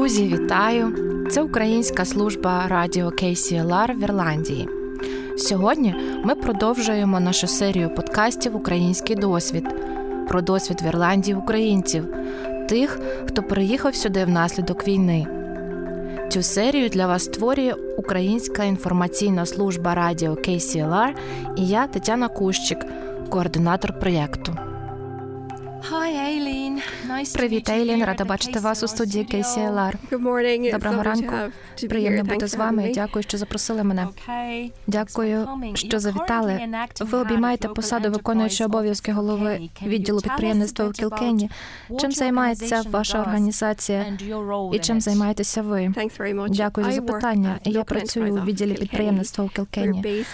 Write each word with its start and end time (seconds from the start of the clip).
Друзі, 0.00 0.26
вітаю! 0.26 0.94
Це 1.30 1.42
українська 1.42 2.04
служба 2.04 2.68
радіо 2.68 3.06
KCLR 3.06 3.94
в 3.98 4.02
Ірландії. 4.02 4.68
Сьогодні 5.36 5.94
ми 6.24 6.34
продовжуємо 6.34 7.20
нашу 7.20 7.46
серію 7.46 7.94
подкастів 7.94 8.56
Український 8.56 9.16
досвід 9.16 9.64
про 10.28 10.42
досвід 10.42 10.82
в 10.82 10.86
Ірландії 10.86 11.34
українців, 11.34 12.06
тих, 12.68 13.00
хто 13.26 13.42
переїхав 13.42 13.94
сюди 13.94 14.24
внаслідок 14.24 14.88
війни. 14.88 15.26
Цю 16.28 16.42
серію 16.42 16.88
для 16.88 17.06
вас 17.06 17.24
створює 17.24 17.74
Українська 17.96 18.64
інформаційна 18.64 19.46
служба 19.46 19.94
радіо 19.94 20.32
KCLR 20.32 21.14
і 21.56 21.66
я 21.66 21.86
Тетяна 21.86 22.28
Кущик, 22.28 22.86
координатор 23.28 23.98
проєкту. 23.98 24.69
Привіт, 27.28 27.68
Ейлін. 27.68 28.04
Рада 28.04 28.24
бачити 28.24 28.58
вас 28.58 28.82
у 28.82 28.88
студії 28.88 29.26
KCLR. 29.32 29.94
Доброго 30.72 31.02
ранку. 31.02 31.34
Приємно 31.88 32.24
бути 32.24 32.46
з 32.46 32.54
вами. 32.54 32.92
Дякую, 32.94 33.22
що 33.22 33.38
запросили 33.38 33.84
мене. 33.84 34.08
Дякую, 34.86 35.48
що 35.74 36.00
завітали. 36.00 36.60
Ви 37.00 37.18
обіймаєте 37.18 37.68
посаду 37.68 38.10
виконуючої 38.10 38.66
обов'язки 38.66 39.12
голови 39.12 39.70
відділу 39.86 40.20
підприємництва 40.20 40.86
у 40.86 40.90
Кілкені. 40.90 41.50
Чим 42.00 42.12
займається 42.12 42.82
ваша 42.90 43.20
організація 43.20 44.04
і 44.72 44.78
чим 44.78 45.00
займаєтеся 45.00 45.62
ви? 45.62 45.94
Дякую 46.48 46.86
за 46.86 46.92
запитання. 46.92 47.58
Я 47.64 47.84
працюю 47.84 48.34
у 48.34 48.44
відділі 48.44 48.74
підприємництва 48.74 49.44
у 49.44 49.48
Кілкені. 49.48 50.24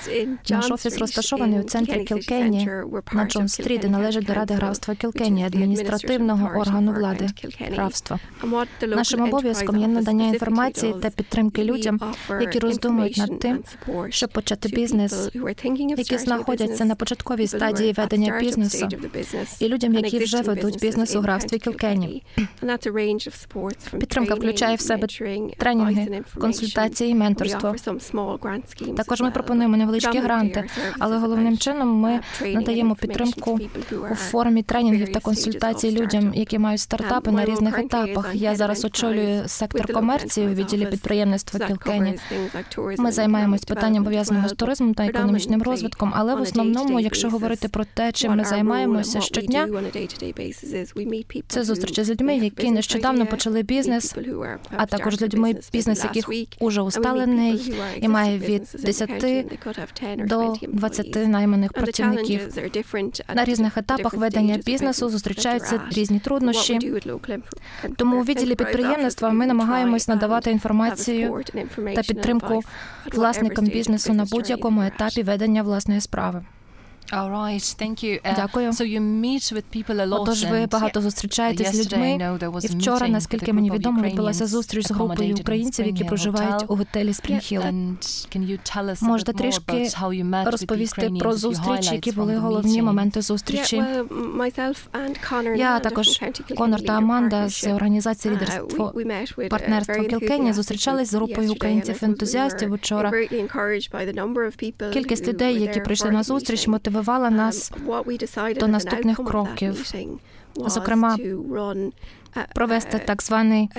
Наш 0.51 0.71
офіс 0.71 0.99
розташований 0.99 1.61
у 1.61 1.63
центрі 1.63 2.05
Кілкені 2.05 2.71
на 3.13 3.25
Джон 3.25 3.49
Стріт 3.49 3.85
і 3.85 3.89
належить 3.89 4.25
до 4.25 4.35
ради 4.35 4.55
графства 4.55 4.95
Кілкені, 4.95 5.45
адміністративного 5.45 6.47
органу 6.59 6.76
влади 6.81 7.29
графства. 7.61 8.19
Нашим 8.87 9.23
обов'язком 9.23 9.77
є 9.77 9.87
надання 9.87 10.29
інформації 10.29 10.95
та 11.03 11.11
підтримки 11.11 11.65
людям, 11.65 12.01
які 12.41 12.59
роздумують 12.59 13.17
над 13.17 13.39
тим, 13.39 13.65
щоб 14.11 14.31
почати 14.31 14.69
бізнес, 14.69 15.29
які 15.97 16.19
знаходяться 16.19 16.85
на 16.85 16.95
початковій 16.95 17.47
стадії 17.47 17.93
ведення 17.93 18.39
бізнесу, 18.41 18.89
і 19.61 19.69
людям, 19.69 19.95
які 19.95 20.19
вже 20.19 20.43
ведуть 20.43 20.81
бізнес 20.81 21.17
у 21.17 21.21
графстві 21.21 21.59
Кілкені. 21.59 22.23
Підтримка 23.99 24.35
включає 24.35 24.77
в 24.77 24.81
себе 24.81 25.07
тренінги, 25.59 26.23
консультації 26.41 27.11
і 27.11 27.15
менторство. 27.15 27.75
Також 28.97 29.21
ми 29.21 29.31
пропонуємо 29.31 29.77
невеличкі 29.77 30.19
гранти, 30.19 30.65
але 30.99 31.19
головним 31.19 31.59
чином 31.59 31.89
ми 31.89 32.21
надаємо 32.55 32.95
підтримку 32.95 33.61
у 34.11 34.15
формі 34.15 34.63
тренінгів 34.63 35.13
та 35.13 35.21
консультацій 35.21 35.91
людям, 35.91 36.35
які 36.35 36.59
мають 36.67 36.81
стартапи 36.81 37.31
на 37.31 37.45
різних 37.45 37.79
етапах. 37.79 38.31
Я 38.35 38.57
зараз 38.57 38.85
очолюю 38.85 39.43
сектор 39.47 39.93
комерції 39.93 40.47
у 40.47 40.51
відділі 40.51 40.87
підприємництва 40.87 41.67
Кілкені. 41.67 42.19
Ми 42.99 43.13
займаємось 43.13 43.65
питанням 43.65 44.05
пов'язаного 44.05 44.49
з 44.49 44.53
туризмом 44.53 44.95
та 44.95 45.05
економічним 45.07 45.63
розвитком. 45.63 46.13
Але 46.17 46.35
в 46.35 46.41
основному, 46.41 47.01
якщо 47.01 47.31
говорити 47.31 47.69
про 47.69 47.85
те, 47.95 48.13
чим 48.13 48.37
ми 48.37 48.45
займаємося 48.45 49.21
щодня, 49.21 49.69
це 51.49 51.65
зустрічі 51.65 52.05
з 52.05 52.11
людьми, 52.11 52.37
які 52.37 52.71
нещодавно 52.71 53.27
почали 53.27 53.63
бізнес, 53.63 54.17
а 54.77 54.87
також 54.87 55.17
з 55.17 55.23
людьми, 55.23 55.55
бізнес 55.73 56.05
яких 56.05 56.31
уже 56.61 56.81
усталений 56.81 57.75
і 58.01 58.09
має 58.09 58.39
від 58.39 58.63
10 58.85 59.11
до 60.19 60.55
20 60.69 61.17
найманих 61.29 61.73
працівників. 61.73 62.41
На 63.35 63.45
різних 63.45 63.77
етапах 63.77 64.15
ведення 64.15 64.57
бізнесу 64.57 65.09
зустрічаються 65.09 65.81
різні 65.93 66.21
труднощі. 66.21 66.56
Тому 67.97 68.21
у 68.21 68.23
відділі 68.23 68.55
підприємництва 68.55 69.31
ми 69.31 69.47
намагаємось 69.47 70.09
надавати 70.09 70.51
інформацію 70.51 71.43
та 71.95 72.03
підтримку 72.03 72.63
власникам 73.13 73.65
бізнесу 73.65 74.13
на 74.13 74.25
будь-якому 74.25 74.83
етапі 74.83 75.23
ведення 75.23 75.63
власної 75.63 76.01
справи. 76.01 76.45
Дякую. 78.37 78.73
Отож, 80.23 80.45
ви 80.45 80.67
багато 80.67 81.01
зустрічаєтесь 81.01 81.67
з 81.77 81.93
людьми. 81.93 82.39
І 82.63 82.67
вчора, 82.67 83.09
наскільки 83.09 83.53
мені 83.53 83.71
відомо, 83.71 84.03
відбулася 84.03 84.47
зустріч 84.47 84.87
з 84.87 84.91
групою 84.91 85.37
українців, 85.41 85.87
які 85.87 86.05
проживають 86.05 86.65
у 86.69 86.77
готелі 86.77 87.13
Спрінгхіл. 87.15 87.63
Можете 89.03 89.33
трішки 89.33 89.89
розповісти 90.47 91.11
про 91.21 91.33
зустріч, 91.33 91.93
які 91.93 92.13
були 92.13 92.37
головні 92.37 92.83
моменти 92.83 93.21
зустрічі. 93.23 93.83
Я 95.57 95.79
також 95.81 96.21
Конор 96.57 96.81
та 96.83 96.93
Аманда 96.93 97.49
з 97.49 97.67
організації 97.67 98.35
лідерство 98.35 98.93
партнерства 99.51 99.95
Кілкені 100.05 100.53
зустрічались 100.53 101.11
з 101.11 101.15
групою 101.15 101.53
українців-ентузіастів 101.53 102.73
учора. 102.73 103.13
Кількість 104.93 105.29
людей, 105.29 105.61
які 105.63 105.81
прийшли 105.81 106.11
на 106.11 106.23
зустріч, 106.23 106.67
мотивували 106.67 106.96
мотивувала 106.97 107.31
нас 107.31 107.73
до 108.61 108.69
наступних 108.69 109.17
кроків, 109.17 109.93
зокрема 110.57 111.17
провести 112.55 112.99
так 112.99 113.23
званий 113.23 113.71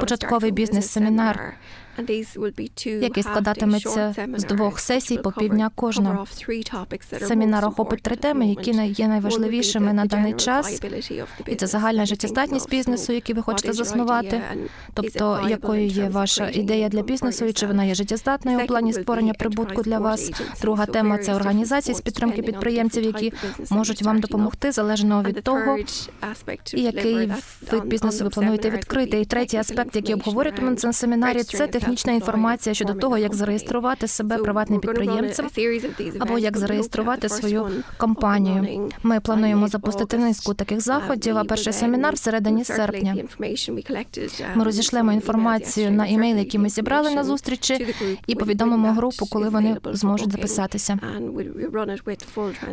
початковий 0.00 0.50
бізнес-семінар 0.50 1.54
який 2.84 3.22
складатиметься 3.22 4.14
з 4.36 4.44
двох 4.44 4.80
сесій 4.80 5.18
по 5.18 5.32
півдня 5.32 5.70
кожна. 5.74 6.26
Семінар 7.20 7.64
охопить 7.64 8.02
три 8.02 8.16
теми, 8.16 8.46
які 8.46 8.70
є 8.86 9.08
найважливішими 9.08 9.92
на 9.92 10.04
даний 10.04 10.32
час. 10.32 10.82
І 11.46 11.54
це 11.54 11.66
загальна 11.66 12.06
життєздатність 12.06 12.70
бізнесу, 12.70 13.12
який 13.12 13.34
ви 13.34 13.42
хочете 13.42 13.72
заснувати. 13.72 14.42
Тобто, 14.94 15.40
якою 15.48 15.86
є 15.86 16.08
ваша 16.08 16.48
ідея 16.48 16.88
для 16.88 17.02
бізнесу, 17.02 17.44
і 17.44 17.52
чи 17.52 17.66
вона 17.66 17.84
є 17.84 17.94
життєздатною 17.94 18.58
у 18.58 18.66
плані 18.66 18.92
створення 18.92 19.34
прибутку 19.34 19.82
для 19.82 19.98
вас. 19.98 20.30
Друга 20.62 20.86
тема 20.86 21.18
це 21.18 21.34
організації 21.34 21.94
з 21.94 22.00
підтримки 22.00 22.42
підприємців, 22.42 23.02
які 23.02 23.32
можуть 23.70 24.02
вам 24.02 24.20
допомогти 24.20 24.72
залежно 24.72 25.22
від 25.22 25.42
того, 25.42 25.78
який 26.72 27.32
вид 27.72 27.84
бізнесу 27.84 28.24
ви 28.24 28.30
плануєте 28.30 28.70
відкрити. 28.70 29.20
І 29.20 29.24
третій 29.24 29.56
аспект, 29.56 29.96
який 29.96 30.14
обговорюємо 30.14 30.70
на 30.70 30.76
цьому 30.76 30.92
семінарі, 30.92 31.42
це 31.42 31.66
технічна 31.84 32.12
інформація 32.12 32.74
щодо 32.74 32.94
того, 32.94 33.18
як 33.18 33.34
зареєструвати 33.34 34.08
себе 34.08 34.38
приватним 34.38 34.80
підприємцем 34.80 35.48
або 36.18 36.38
як 36.38 36.56
зареєструвати 36.56 37.28
свою 37.28 37.66
компанію. 37.96 38.90
Ми 39.02 39.20
плануємо 39.20 39.68
запустити 39.68 40.18
низку 40.18 40.54
таких 40.54 40.80
заходів. 40.80 41.38
А 41.38 41.44
перший 41.44 41.72
семінар 41.72 42.14
всередині 42.14 42.64
серпня. 42.64 43.16
Ми 44.54 44.64
розійшлемо 44.64 45.12
інформацію 45.12 45.90
на 45.90 46.06
імейл, 46.06 46.36
які 46.36 46.58
ми 46.58 46.68
зібрали 46.68 47.10
на 47.14 47.24
зустрічі, 47.24 47.94
і 48.26 48.34
повідомимо 48.34 48.92
групу, 48.92 49.26
коли 49.30 49.48
вони 49.48 49.76
зможуть 49.84 50.32
записатися. 50.32 50.98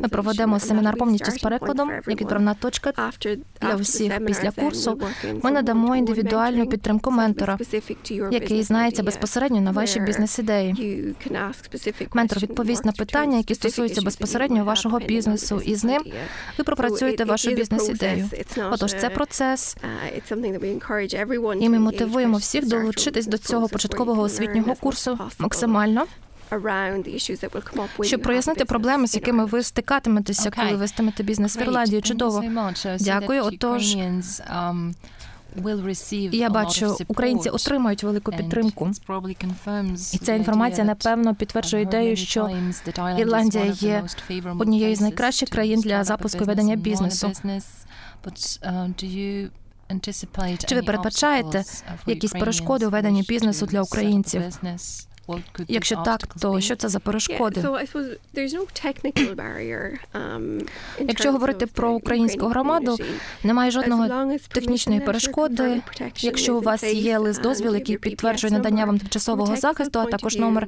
Ми 0.01 0.07
проведемо 0.09 0.59
семінар 0.59 0.95
повністю 0.95 1.31
з 1.31 1.37
перекладом, 1.37 1.91
як 2.07 2.21
відправна 2.21 2.53
точка 2.53 2.93
для 3.61 3.75
всіх 3.75 4.25
після 4.25 4.51
курсу. 4.51 4.99
Ми 5.43 5.51
надамо 5.51 5.95
індивідуальну 5.95 6.67
підтримку 6.67 7.11
ментора, 7.11 7.57
який 8.31 8.63
знається 8.63 9.00
безпосередньо 9.03 9.61
на 9.61 9.71
ваші 9.71 9.99
бізнес-ідеї. 9.99 11.15
Ментор 12.13 12.39
відповість 12.39 12.85
на 12.85 12.91
питання, 12.91 13.37
які 13.37 13.55
стосуються 13.55 14.01
безпосередньо 14.01 14.63
вашого 14.63 14.99
бізнесу, 14.99 15.61
і 15.65 15.75
з 15.75 15.83
ним 15.83 16.01
ви 16.57 16.63
пропрацюєте 16.63 17.23
вашу 17.25 17.51
бізнес-ідею. 17.51 18.29
Отож, 18.71 18.93
це 18.93 19.09
процес. 19.09 19.77
І 21.59 21.69
ми 21.69 21.79
мотивуємо 21.79 22.37
всіх 22.37 22.67
долучитись 22.67 23.27
до 23.27 23.37
цього 23.37 23.67
початкового 23.69 24.21
освітнього 24.21 24.75
курсу 24.75 25.19
максимально. 25.39 26.05
Щоб 28.01 28.21
прояснити 28.21 28.65
проблеми, 28.65 29.07
з 29.07 29.15
якими 29.15 29.45
ви 29.45 29.63
стикатиметеся, 29.63 30.51
коли 30.51 30.71
вестимете 30.75 31.23
бізнес 31.23 31.57
в 31.57 31.61
Ірландії. 31.61 32.01
Чудово. 32.01 32.43
Дякую. 32.99 33.43
Отож, 33.43 33.97
я 36.31 36.49
бачу, 36.49 36.97
українці 37.07 37.49
отримають 37.49 38.03
велику 38.03 38.31
підтримку. 38.31 38.91
І 40.13 40.17
ця 40.17 40.33
інформація 40.35 40.85
напевно 40.85 41.35
підтверджує 41.35 41.83
ідею, 41.83 42.15
що 42.15 42.49
Ірландія 43.17 43.65
є 43.65 44.03
однією 44.59 44.95
з 44.95 45.01
найкращих 45.01 45.49
країн 45.49 45.81
для 45.81 46.03
запуску 46.03 46.43
ведення 46.45 46.75
бізнесу. 46.75 47.31
Чи 50.67 50.75
ви 50.75 50.81
передбачаєте 50.83 51.63
якісь 52.07 52.31
перешкоди 52.31 52.85
у 52.87 52.89
веденні 52.89 53.21
бізнесу 53.21 53.65
для 53.65 53.81
українців? 53.81 54.41
Якщо 55.67 55.95
так, 55.95 56.27
то 56.41 56.61
що 56.61 56.75
це 56.75 56.89
за 56.89 56.99
перешкоди? 56.99 57.61
Um, 60.13 60.67
Якщо 60.99 61.31
говорити 61.31 61.65
про 61.65 61.91
українську 61.91 62.47
громаду, 62.47 62.97
немає 63.43 63.71
жодного 63.71 64.37
технічної 64.51 64.99
перешкоди. 64.99 65.81
Якщо 66.17 66.57
у 66.57 66.61
вас 66.61 66.83
є 66.83 67.17
лист 67.17 67.41
дозвіл, 67.41 67.75
який 67.75 67.97
підтверджує 67.97 68.53
надання 68.53 68.85
вам 68.85 68.99
тимчасового 68.99 69.55
захисту, 69.55 69.99
а 69.99 70.05
також 70.05 70.37
номер 70.37 70.67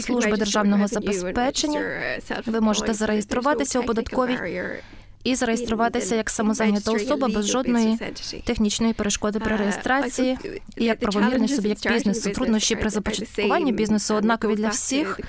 служби 0.00 0.36
державного 0.36 0.86
забезпечення, 0.86 1.80
ви 2.46 2.60
можете 2.60 2.94
зареєструватися 2.94 3.80
у 3.80 3.82
податковій 3.82 4.38
і 5.26 5.34
зареєструватися 5.34 6.16
як 6.16 6.30
самозайнята 6.30 6.92
особа 6.92 7.28
без 7.28 7.46
жодної 7.46 7.98
технічної 8.44 8.92
перешкоди 8.92 9.38
при 9.38 9.56
реєстрації, 9.56 10.38
і 10.76 10.84
як 10.84 11.00
правомірний 11.00 11.48
суб'єкт 11.48 11.88
бізнесу. 11.92 12.30
Труднощі 12.30 12.76
при 12.76 12.90
започаткуванні 12.90 13.72
бізнесу 13.72 14.14
однакові 14.14 14.54
для 14.54 14.68
всіх, 14.68 15.20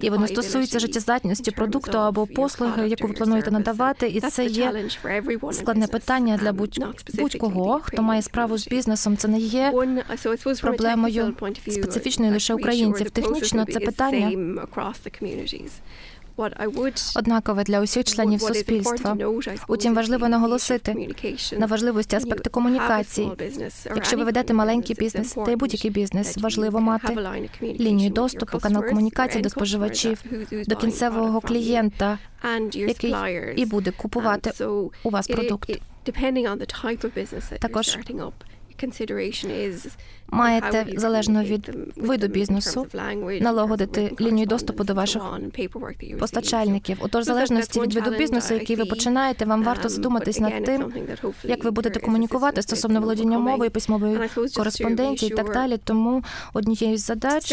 і 0.00 0.10
вони 0.10 0.28
стосуються 0.28 0.78
життєздатності 0.78 1.50
продукту 1.50 1.98
або 1.98 2.26
послуги, 2.26 2.88
яку 2.88 3.08
ви 3.08 3.14
плануєте 3.14 3.50
надавати, 3.50 4.08
і 4.08 4.20
це 4.20 4.44
є 4.44 4.88
складне 5.52 5.86
питання 5.86 6.36
для 6.36 6.52
будь-кого, 6.52 7.80
хто 7.82 8.02
має 8.02 8.22
справу 8.22 8.58
з 8.58 8.68
бізнесом. 8.68 9.16
Це 9.16 9.28
не 9.28 9.38
є 9.38 9.72
проблемою 10.60 11.34
специфічною 11.68 12.32
лише 12.32 12.54
українців. 12.54 13.10
Технічно 13.10 13.64
це 13.64 13.80
питання 13.80 14.30
однакове 17.16 17.64
для 17.64 17.80
усіх 17.80 18.04
членів 18.04 18.40
суспільства. 18.40 19.16
Утім, 19.68 19.94
важливо 19.94 20.28
наголосити 20.28 21.08
на 21.58 21.66
важливості 21.66 22.16
аспекту 22.16 22.50
комунікації. 22.50 23.32
Якщо 23.94 24.16
ви 24.16 24.24
ведете 24.24 24.54
маленький 24.54 24.96
бізнес, 24.98 25.32
та 25.46 25.50
й 25.50 25.56
будь-який 25.56 25.90
бізнес, 25.90 26.36
важливо 26.36 26.80
мати 26.80 27.18
лінію 27.62 28.10
доступу, 28.10 28.58
канал 28.58 28.84
комунікації 28.88 29.42
до 29.42 29.48
споживачів, 29.48 30.22
до 30.66 30.76
кінцевого 30.76 31.40
клієнта, 31.40 32.18
який 32.72 33.14
і 33.56 33.66
буде 33.66 33.90
купувати 33.90 34.64
у 35.02 35.10
вас 35.10 35.26
продукт. 35.26 35.70
Також 37.60 37.98
маєте 40.28 40.86
залежно 40.96 41.42
від 41.44 41.70
виду 41.96 42.28
бізнесу 42.28 42.86
налагодити 43.40 44.12
лінію 44.20 44.46
доступу 44.46 44.84
до 44.84 44.94
ваших 44.94 45.22
постачальників. 46.18 46.96
Отож, 47.00 47.22
в 47.22 47.26
залежності 47.26 47.80
від 47.80 47.94
виду 47.94 48.10
бізнесу, 48.10 48.54
який 48.54 48.76
ви 48.76 48.84
починаєте, 48.84 49.44
вам 49.44 49.62
варто 49.64 49.88
задуматись 49.88 50.40
над 50.40 50.64
тим, 50.64 50.92
як 51.44 51.64
ви 51.64 51.70
будете 51.70 52.00
комунікувати 52.00 52.62
стосовно 52.62 53.00
володіння 53.00 53.38
мовою, 53.38 53.70
письмової 53.70 54.18
кореспонденції 54.56 55.32
і 55.32 55.34
так 55.34 55.52
далі. 55.52 55.78
Тому 55.84 56.24
однією 56.54 56.98
з 56.98 57.00
задач 57.00 57.52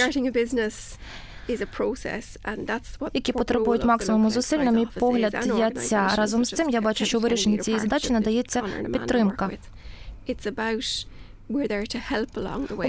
які 3.13 3.31
потребують 3.31 3.83
максимуму 3.83 4.29
зусиль, 4.29 4.57
на 4.57 4.71
мій 4.71 4.87
погляд, 4.99 5.51
є 5.57 5.69
ця 5.69 6.07
разом 6.15 6.45
з 6.45 6.49
цим. 6.49 6.69
Я 6.69 6.81
бачу, 6.81 7.05
що 7.05 7.17
у 7.17 7.21
вирішенні 7.21 7.57
цієї 7.57 7.81
задачі 7.81 8.13
надається 8.13 8.63
підтримка. 8.93 9.49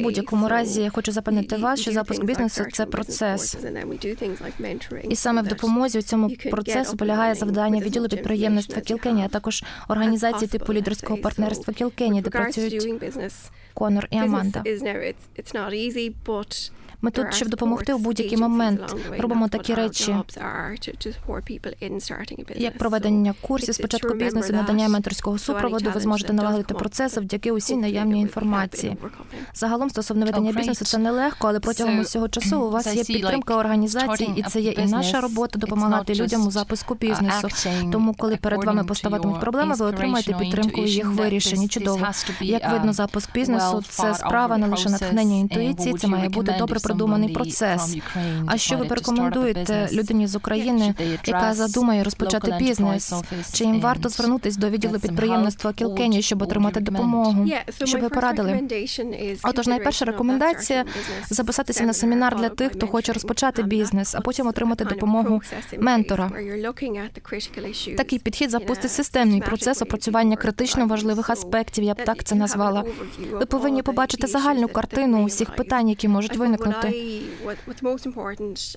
У 0.00 0.02
будь-якому 0.02 0.48
разі 0.48 0.82
я 0.82 0.90
хочу 0.90 1.12
запевнити 1.12 1.56
вас, 1.56 1.80
що 1.80 1.92
запуск 1.92 2.24
бізнесу 2.24 2.64
це 2.72 2.86
процес. 2.86 3.56
І 5.10 5.16
саме 5.16 5.42
в 5.42 5.46
допомозі 5.46 5.98
у 5.98 6.02
цьому 6.02 6.30
процесу 6.50 6.96
полягає 6.96 7.34
завдання 7.34 7.80
відділу 7.80 8.08
підприємництва 8.08 8.80
Кілкені, 8.82 9.22
а 9.24 9.28
також 9.28 9.64
організації 9.88 10.48
типу 10.48 10.72
лідерського 10.74 11.18
партнерства 11.18 11.74
Кілкені, 11.74 12.22
де 12.22 12.30
працюють 12.30 12.72
Конор 13.74 14.08
і 14.10 14.16
Аманда. 14.16 14.62
Ми 17.04 17.10
тут, 17.10 17.34
щоб 17.34 17.48
допомогти 17.48 17.94
у 17.94 17.98
будь-який 17.98 18.38
момент. 18.38 18.96
Робимо 19.18 19.48
такі 19.48 19.74
речі, 19.74 20.16
як 22.56 22.78
проведення 22.78 23.34
курсів 23.40 23.74
спочатку 23.74 24.14
бізнесу, 24.14 24.52
надання 24.52 24.88
менторського 24.88 25.38
супроводу. 25.38 25.90
Ви 25.94 26.00
зможете 26.00 26.32
налагодити 26.32 26.74
процес 26.74 27.14
завдяки 27.14 27.52
усій 27.52 27.76
наявній 27.76 28.20
інформації. 28.20 28.96
Загалом 29.54 29.90
стосовно 29.90 30.26
ведення 30.26 30.52
бізнесу 30.52 30.84
це 30.84 30.98
нелегко, 30.98 31.48
але 31.48 31.60
протягом 31.60 31.98
усього 31.98 32.28
часу 32.28 32.60
у 32.60 32.70
вас 32.70 32.94
є 32.94 33.04
підтримка 33.04 33.56
організацій, 33.56 34.30
і 34.36 34.42
це 34.42 34.60
є 34.60 34.70
і 34.70 34.84
наша 34.84 35.20
робота 35.20 35.58
допомагати 35.58 36.14
людям 36.14 36.46
у 36.46 36.50
запуску 36.50 36.94
бізнесу. 36.94 37.48
Тому, 37.92 38.14
коли 38.14 38.36
перед 38.36 38.64
вами 38.64 38.84
поставатимуть 38.84 39.40
проблеми, 39.40 39.74
ви 39.74 39.86
отримаєте 39.86 40.32
підтримку 40.32 40.80
у 40.80 40.84
їх 40.84 41.06
вирішенні. 41.10 41.68
Чудово 41.68 42.06
як 42.40 42.72
видно, 42.72 42.92
запуск 42.92 43.32
бізнесу 43.34 43.82
це 43.88 44.14
справа 44.14 44.58
не 44.58 44.66
лише 44.66 44.90
натхнення 44.90 45.36
інтуїції. 45.36 45.94
Це 45.94 46.06
має 46.06 46.28
бути 46.28 46.54
добре 46.58 46.80
продуманий 46.94 47.28
процес. 47.28 47.96
А 48.46 48.58
що 48.58 48.76
ви 48.76 48.84
порекомендуєте 48.84 49.88
людині 49.92 50.26
з 50.26 50.36
України, 50.36 50.94
яка 51.26 51.54
задумає 51.54 52.04
розпочати 52.04 52.56
бізнес? 52.58 53.14
Чи 53.52 53.64
їм 53.64 53.80
варто 53.80 54.08
звернутись 54.08 54.56
до 54.56 54.70
відділу 54.70 54.98
підприємництва 54.98 55.72
Кілкені, 55.72 56.22
щоб 56.22 56.42
отримати 56.42 56.80
допомогу? 56.80 57.46
Що 57.84 57.98
ви 57.98 58.08
порадили? 58.08 58.60
Отож, 59.42 59.66
найперша 59.66 60.04
рекомендація 60.04 60.84
записатися 61.30 61.84
на 61.84 61.92
семінар 61.92 62.36
для 62.36 62.48
тих, 62.48 62.72
хто 62.72 62.86
хоче 62.86 63.12
розпочати 63.12 63.62
бізнес, 63.62 64.14
а 64.14 64.20
потім 64.20 64.46
отримати 64.46 64.84
допомогу 64.84 65.40
ментора. 65.78 66.30
Такий 67.96 68.18
підхід 68.18 68.50
запустить 68.50 68.90
системний 68.90 69.40
процес 69.40 69.82
опрацювання 69.82 70.36
критично 70.36 70.86
важливих 70.86 71.30
аспектів. 71.30 71.84
Я 71.84 71.94
б 71.94 72.04
так 72.04 72.24
це 72.24 72.34
назвала. 72.34 72.84
Ви 73.32 73.46
повинні 73.46 73.82
побачити 73.82 74.26
загальну 74.26 74.68
картину 74.68 75.24
усіх 75.24 75.56
питань, 75.56 75.88
які 75.88 76.08
можуть 76.08 76.36
виникнути. 76.36 76.83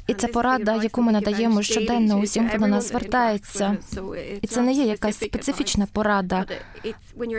І 0.08 0.14
це 0.14 0.28
порада, 0.28 0.84
яку 0.84 1.02
ми 1.02 1.12
надаємо 1.12 1.62
щоденно 1.62 2.20
усім, 2.20 2.50
хто 2.50 2.58
до 2.58 2.68
нас 2.68 2.90
звертається. 2.90 3.78
І 4.42 4.48
це 4.48 4.62
не 4.62 4.74
є 4.74 4.84
якась 4.84 5.16
специфічна 5.16 5.88
порада, 5.94 6.46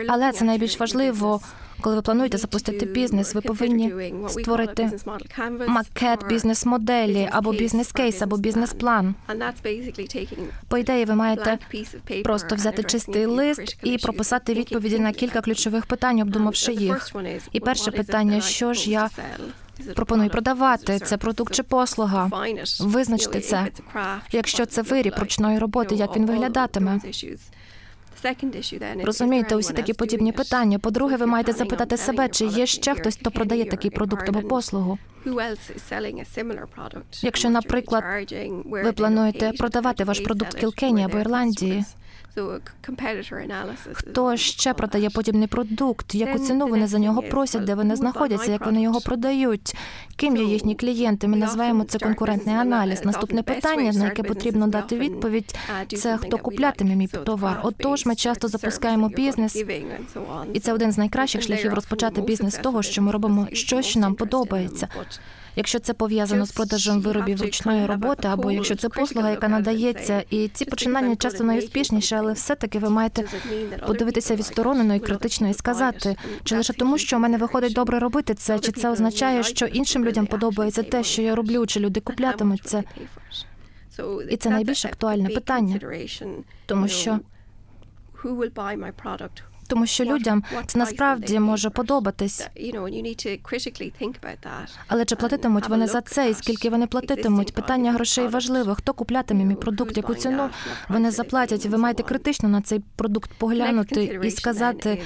але 0.07 0.31
це 0.31 0.45
найбільш 0.45 0.79
важливо. 0.79 1.41
Коли 1.81 1.95
ви 1.95 2.01
плануєте 2.01 2.37
запустити 2.37 2.85
бізнес, 2.85 3.35
ви 3.35 3.41
повинні 3.41 3.93
створити 4.29 4.91
макет 5.67 6.27
бізнес-моделі 6.27 7.29
або 7.31 7.51
бізнес-кейс, 7.51 8.21
або 8.21 8.37
бізнес-план. 8.37 9.15
По 10.67 10.77
ідеї, 10.77 11.05
ви 11.05 11.15
маєте 11.15 11.57
просто 12.23 12.55
взяти 12.55 12.83
чистий 12.83 13.25
лист 13.25 13.77
і 13.83 13.97
прописати 13.97 14.53
відповіді 14.53 14.99
на 14.99 15.11
кілька 15.11 15.41
ключових 15.41 15.85
питань, 15.85 16.21
обдумавши 16.21 16.73
їх. 16.73 17.11
І 17.51 17.59
перше 17.59 17.91
питання: 17.91 18.41
що 18.41 18.73
ж 18.73 18.89
я 18.89 19.09
пропоную 19.95 20.29
продавати 20.29 20.99
це 20.99 21.17
продукт 21.17 21.53
чи 21.53 21.63
послуга. 21.63 22.29
Визначте 22.79 23.39
це. 23.41 23.67
Якщо 24.31 24.65
це 24.65 24.81
виріб 24.81 25.13
ручної 25.17 25.59
роботи, 25.59 25.95
як 25.95 26.15
він 26.15 26.25
виглядатиме. 26.25 26.99
Розумієте, 29.03 29.55
усі 29.55 29.73
такі 29.73 29.93
подібні 29.93 30.31
питання. 30.31 30.79
По-друге, 30.79 31.17
ви 31.17 31.25
маєте 31.25 31.51
запитати 31.53 31.97
себе, 31.97 32.29
чи 32.29 32.45
є 32.45 32.65
ще 32.65 32.95
хтось, 32.95 33.15
хто 33.15 33.31
продає 33.31 33.65
такий 33.65 33.91
продукт 33.91 34.29
або 34.29 34.41
послугу. 34.41 34.97
Якщо, 37.21 37.49
наприклад, 37.49 38.03
ви 38.65 38.91
плануєте 38.91 39.51
продавати 39.57 40.03
ваш 40.03 40.19
продукт 40.19 40.53
в 40.53 40.59
Кілкені 40.59 41.03
або 41.03 41.19
Ірландії. 41.19 41.83
Хто 43.93 44.37
ще 44.37 44.73
продає 44.73 45.09
подібний 45.09 45.47
продукт? 45.47 46.15
Яку 46.15 46.39
ціну 46.39 46.67
вони 46.67 46.87
за 46.87 46.99
нього 46.99 47.21
просять, 47.21 47.63
де 47.63 47.75
вони 47.75 47.95
знаходяться, 47.95 48.51
як 48.51 48.65
вони 48.65 48.81
його 48.81 48.99
продають? 49.01 49.75
Ким 50.15 50.37
є 50.37 50.43
їхні 50.43 50.75
клієнти? 50.75 51.27
Ми 51.27 51.37
називаємо 51.37 51.83
це 51.83 51.99
конкурентний 51.99 52.55
аналіз. 52.55 53.05
Наступне 53.05 53.43
питання, 53.43 53.91
на 53.91 54.05
яке 54.05 54.23
потрібно 54.23 54.67
дати 54.67 54.99
відповідь, 54.99 55.55
це 55.97 56.17
хто 56.17 56.37
куплятиме 56.37 56.95
мій 56.95 57.07
товар. 57.07 57.59
Отож, 57.63 58.05
ми 58.05 58.15
часто 58.15 58.47
запускаємо 58.47 59.09
бізнес, 59.09 59.63
і 60.53 60.59
це 60.59 60.73
один 60.73 60.91
з 60.91 60.97
найкращих 60.97 61.41
шляхів 61.41 61.73
розпочати 61.73 62.21
бізнес 62.21 62.53
з 62.55 62.57
того, 62.57 62.81
що 62.83 63.01
ми 63.01 63.11
робимо 63.11 63.47
щось, 63.53 63.85
що 63.85 63.99
нам 63.99 64.15
подобається. 64.15 64.87
Якщо 65.59 65.79
це 65.79 65.93
пов'язано 65.93 66.45
з 66.45 66.51
продажем 66.51 67.01
виробів 67.01 67.41
ручної 67.41 67.85
роботи, 67.85 68.27
або 68.27 68.51
якщо 68.51 68.75
це 68.75 68.89
послуга, 68.89 69.29
яка 69.29 69.47
надається, 69.47 70.23
і 70.29 70.47
ці 70.47 70.65
починання 70.65 71.15
часто 71.15 71.43
найуспішніші, 71.43 72.15
але 72.15 72.33
все-таки 72.33 72.79
ви 72.79 72.89
маєте 72.89 73.23
подивитися 73.87 74.35
відсторонено 74.35 74.95
і 74.95 74.99
критично 74.99 75.49
і 75.49 75.53
сказати, 75.53 76.15
чи 76.43 76.55
лише 76.55 76.73
тому, 76.73 76.97
що 76.97 77.17
в 77.17 77.19
мене 77.19 77.37
виходить 77.37 77.73
добре 77.73 77.99
робити 77.99 78.33
це, 78.33 78.59
чи 78.59 78.71
це 78.71 78.89
означає, 78.89 79.43
що 79.43 79.65
іншим 79.65 80.05
людям 80.05 80.25
подобається 80.25 80.83
те, 80.83 81.03
що 81.03 81.21
я 81.21 81.35
роблю, 81.35 81.65
чи 81.65 81.79
люди 81.79 81.99
куплятимуть 81.99 82.61
це. 82.65 82.83
І 84.29 84.37
це 84.37 84.49
найбільш 84.49 84.85
актуальне 84.85 85.29
питання, 85.29 85.79
тому 86.65 86.87
що 86.87 87.19
тому 89.69 89.85
що 89.85 90.03
людям 90.03 90.43
це 90.65 90.79
насправді 90.79 91.39
може 91.39 91.69
подобатись. 91.69 92.47
Але 94.87 95.05
чи 95.05 95.15
платитимуть 95.15 95.69
вони 95.69 95.87
за 95.87 96.01
це, 96.01 96.29
і 96.29 96.33
скільки 96.33 96.69
вони 96.69 96.87
платитимуть? 96.87 97.53
Питання 97.53 97.91
грошей 97.91 98.27
важливе. 98.27 98.75
Хто 98.75 98.93
куплятиме 98.93 99.43
мій 99.43 99.55
продукт, 99.55 99.97
яку 99.97 100.15
ціну 100.15 100.49
вони 100.89 101.11
заплатять? 101.11 101.65
Ви 101.65 101.77
маєте 101.77 102.03
критично 102.03 102.49
на 102.49 102.61
цей 102.61 102.79
продукт 102.95 103.31
поглянути 103.37 104.19
і 104.23 104.31
сказати. 104.31 105.01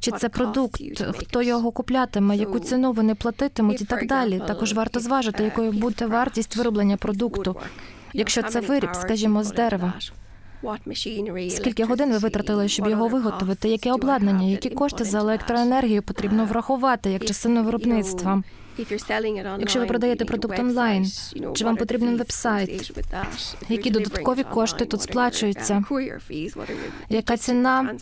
Чи 0.00 0.10
це 0.10 0.28
продукт, 0.28 0.80
хто 1.18 1.42
його 1.42 1.70
куплятиме, 1.72 2.36
яку 2.36 2.58
ціну 2.58 2.92
вони 2.92 3.14
платитимуть 3.14 3.80
і 3.80 3.84
так 3.84 4.06
далі. 4.06 4.42
Також 4.46 4.72
варто 4.72 5.00
зважити, 5.00 5.44
якою 5.44 5.72
буде 5.72 6.06
вартість 6.06 6.56
вироблення 6.56 6.96
продукту, 6.96 7.56
якщо 8.12 8.42
це 8.42 8.60
виріб, 8.60 8.90
скажімо, 8.94 9.44
з 9.44 9.52
дерева. 9.52 9.92
Скільки 11.50 11.84
годин 11.84 12.10
ви 12.12 12.18
витратили, 12.18 12.68
щоб 12.68 12.88
його 12.88 13.08
виготовити? 13.08 13.68
Яке 13.68 13.92
обладнання, 13.92 14.46
які 14.46 14.70
кошти 14.70 15.04
за 15.04 15.18
електроенергію 15.18 16.02
потрібно 16.02 16.44
врахувати 16.44 17.10
як 17.10 17.24
частину 17.24 17.62
виробництва? 17.64 18.42
Якщо 19.58 19.80
ви 19.80 19.86
продаєте 19.86 20.24
продукт 20.24 20.58
онлайн, 20.58 21.06
чи 21.54 21.64
вам 21.64 21.76
потрібен 21.76 22.16
веб-сайт? 22.16 22.92
Які 23.68 23.90
додаткові 23.90 24.42
кошти 24.42 24.84
тут 24.84 25.02
сплачуються? 25.02 25.84
Яка 27.08 27.36
ціна 27.36 27.94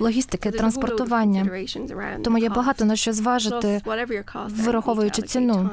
логістики, 0.00 0.50
транспортування? 0.50 1.50
Тому 2.24 2.38
є 2.38 2.48
багато 2.48 2.84
на 2.84 2.96
що 2.96 3.12
зважити, 3.12 3.80
вираховуючи 4.48 5.22
ціну. 5.22 5.70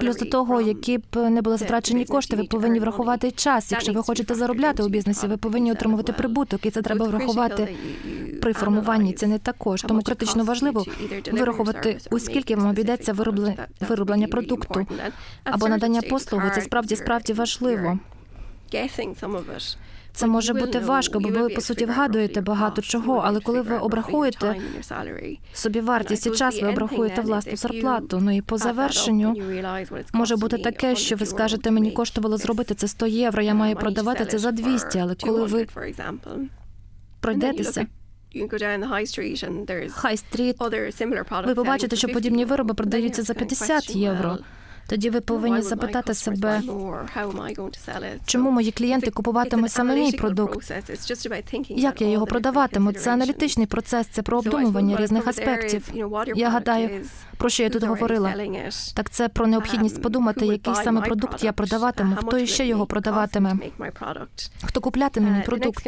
Плюс 0.00 0.16
до 0.16 0.24
того, 0.24 0.60
які 0.60 0.98
б 0.98 1.04
не 1.30 1.42
були 1.42 1.56
затрачені 1.56 2.04
кошти, 2.04 2.36
ви 2.36 2.44
повинні 2.44 2.80
врахувати 2.80 3.30
час. 3.30 3.72
Якщо 3.72 3.92
ви 3.92 4.02
хочете 4.02 4.34
заробляти 4.34 4.82
у 4.82 4.88
бізнесі, 4.88 5.26
ви 5.26 5.36
повинні 5.36 5.72
отримувати 5.72 6.12
прибуток, 6.12 6.66
і 6.66 6.70
це 6.70 6.82
треба 6.82 7.06
врахувати 7.06 7.76
при 8.42 8.52
формуванні 8.52 9.12
ціни 9.12 9.38
також. 9.38 9.82
Тому 9.82 10.02
критично 10.02 10.44
важливо 10.44 10.84
вирахувати, 11.32 11.98
у 12.10 12.18
скільки 12.18 12.56
вам 12.56 12.71
обійдеться 12.72 13.12
вироблення 13.80 14.26
продукту 14.26 14.86
або 15.44 15.68
надання 15.68 16.02
послуги. 16.02 16.50
Це 16.54 16.60
справді 16.60 16.96
справді 16.96 17.32
важливо. 17.32 17.98
Це 20.14 20.26
може 20.26 20.54
бути 20.54 20.78
важко, 20.78 21.20
бо 21.20 21.28
ви 21.28 21.48
по 21.48 21.60
суті 21.60 21.86
вгадуєте 21.86 22.40
багато 22.40 22.82
чого. 22.82 23.22
Але 23.24 23.40
коли 23.40 23.62
ви 23.62 23.78
обрахуєте 23.78 24.56
собі 25.52 25.80
вартість 25.80 26.26
і 26.26 26.30
час, 26.30 26.62
ви 26.62 26.68
обрахуєте 26.68 27.20
власну 27.20 27.56
зарплату. 27.56 28.18
Ну 28.22 28.36
і 28.36 28.40
по 28.40 28.58
завершенню 28.58 29.34
може 30.12 30.36
бути 30.36 30.58
таке, 30.58 30.96
що 30.96 31.16
ви 31.16 31.26
скажете, 31.26 31.70
мені 31.70 31.90
коштувало 31.90 32.36
зробити 32.36 32.74
це 32.74 32.88
100 32.88 33.06
євро. 33.06 33.42
Я 33.42 33.54
маю 33.54 33.76
продавати 33.76 34.26
це 34.26 34.38
за 34.38 34.50
200, 34.50 34.98
Але 34.98 35.14
коли 35.14 35.44
ви 35.46 35.66
пройдетеся. 37.20 37.86
Хай-стріт, 39.92 40.56
ви 41.48 41.54
побачите, 41.54 41.96
що 41.96 42.08
подібні 42.14 42.44
вироби 42.44 42.74
продаються 42.74 43.22
за 43.22 43.34
50 43.34 43.90
євро. 43.96 44.38
Тоді 44.92 45.10
ви 45.10 45.20
повинні 45.20 45.62
запитати 45.62 46.14
себе, 46.14 46.62
чому 48.26 48.50
мої 48.50 48.70
клієнти 48.72 49.10
купуватимуть 49.10 49.72
саме 49.72 49.96
мій 49.96 50.12
продукт? 50.12 50.72
Як 51.68 52.00
я 52.00 52.08
його 52.08 52.26
продаватиму? 52.26 52.92
Це 52.92 53.12
аналітичний 53.12 53.66
процес, 53.66 54.06
це 54.06 54.22
про 54.22 54.38
обдумування 54.38 54.96
різних 54.96 55.28
аспектів. 55.28 55.90
Я 56.34 56.48
гадаю, 56.48 56.90
про 57.36 57.48
що 57.48 57.62
я 57.62 57.70
тут 57.70 57.84
говорила? 57.84 58.34
Так 58.94 59.10
це 59.10 59.28
про 59.28 59.46
необхідність 59.46 60.02
подумати, 60.02 60.46
який 60.46 60.74
саме 60.74 61.00
продукт 61.00 61.44
я 61.44 61.52
продаватиму, 61.52 62.16
хто 62.16 62.38
іще 62.38 62.66
його 62.66 62.86
продаватиме, 62.86 63.56
хто 64.62 64.80
куплятиме 64.80 65.30
мій 65.30 65.42
продукт. 65.42 65.86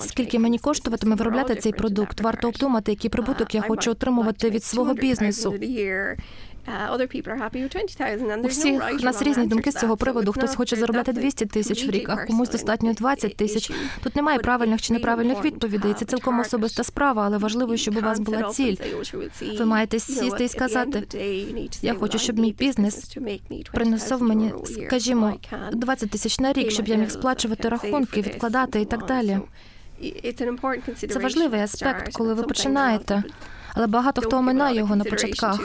Скільки 0.00 0.38
мені 0.38 0.58
коштуватиме 0.58 1.14
виробляти 1.14 1.54
цей 1.56 1.72
продукт? 1.72 2.20
Варто 2.20 2.48
обдумати, 2.48 2.92
який 2.92 3.10
прибуток 3.10 3.54
я 3.54 3.62
хочу 3.62 3.90
отримувати 3.90 4.50
від 4.50 4.64
свого 4.64 4.94
бізнесу. 4.94 5.54
У 8.44 8.46
всіх 8.48 8.82
у 9.00 9.04
нас 9.04 9.22
різні 9.22 9.46
думки 9.46 9.70
з 9.70 9.74
цього 9.74 9.96
приводу. 9.96 10.32
Хтось 10.32 10.54
хоче 10.54 10.76
заробляти 10.76 11.12
200 11.12 11.46
тисяч 11.46 11.86
в 11.86 11.90
рік, 11.90 12.08
а 12.08 12.26
комусь 12.26 12.48
достатньо 12.50 12.92
20 12.92 13.36
тисяч. 13.36 13.70
Тут 14.02 14.16
немає 14.16 14.38
правильних 14.38 14.82
чи 14.82 14.92
неправильних 14.92 15.44
відповідей. 15.44 15.94
Це 15.94 16.04
цілком 16.04 16.40
особиста 16.40 16.84
справа, 16.84 17.26
але 17.26 17.38
важливо, 17.38 17.76
щоб 17.76 17.96
у 17.96 18.00
вас 18.00 18.20
була 18.20 18.42
ціль. 18.42 18.76
Ви 19.58 19.64
маєте 19.64 19.98
сісти 19.98 20.44
і 20.44 20.48
сказати, 20.48 21.02
я 21.82 21.94
хочу, 21.94 22.18
щоб 22.18 22.38
мій 22.38 22.52
бізнес 22.52 23.16
приносив 23.72 24.22
мені, 24.22 24.52
скажімо, 24.86 25.34
20 25.72 26.10
тисяч 26.10 26.38
на 26.40 26.52
рік, 26.52 26.70
щоб 26.70 26.88
я 26.88 26.96
міг 26.96 27.10
сплачувати 27.10 27.68
рахунки, 27.68 28.20
відкладати 28.22 28.80
і 28.80 28.84
так 28.84 29.06
далі. 29.06 29.38
Це 30.96 31.18
важливий 31.18 31.60
аспект, 31.60 32.12
коли 32.12 32.34
ви 32.34 32.42
починаєте 32.42 33.22
але 33.76 33.86
багато 33.86 34.22
хто 34.22 34.36
оминає 34.36 34.76
його 34.76 34.96
на 34.96 35.04
початках. 35.04 35.60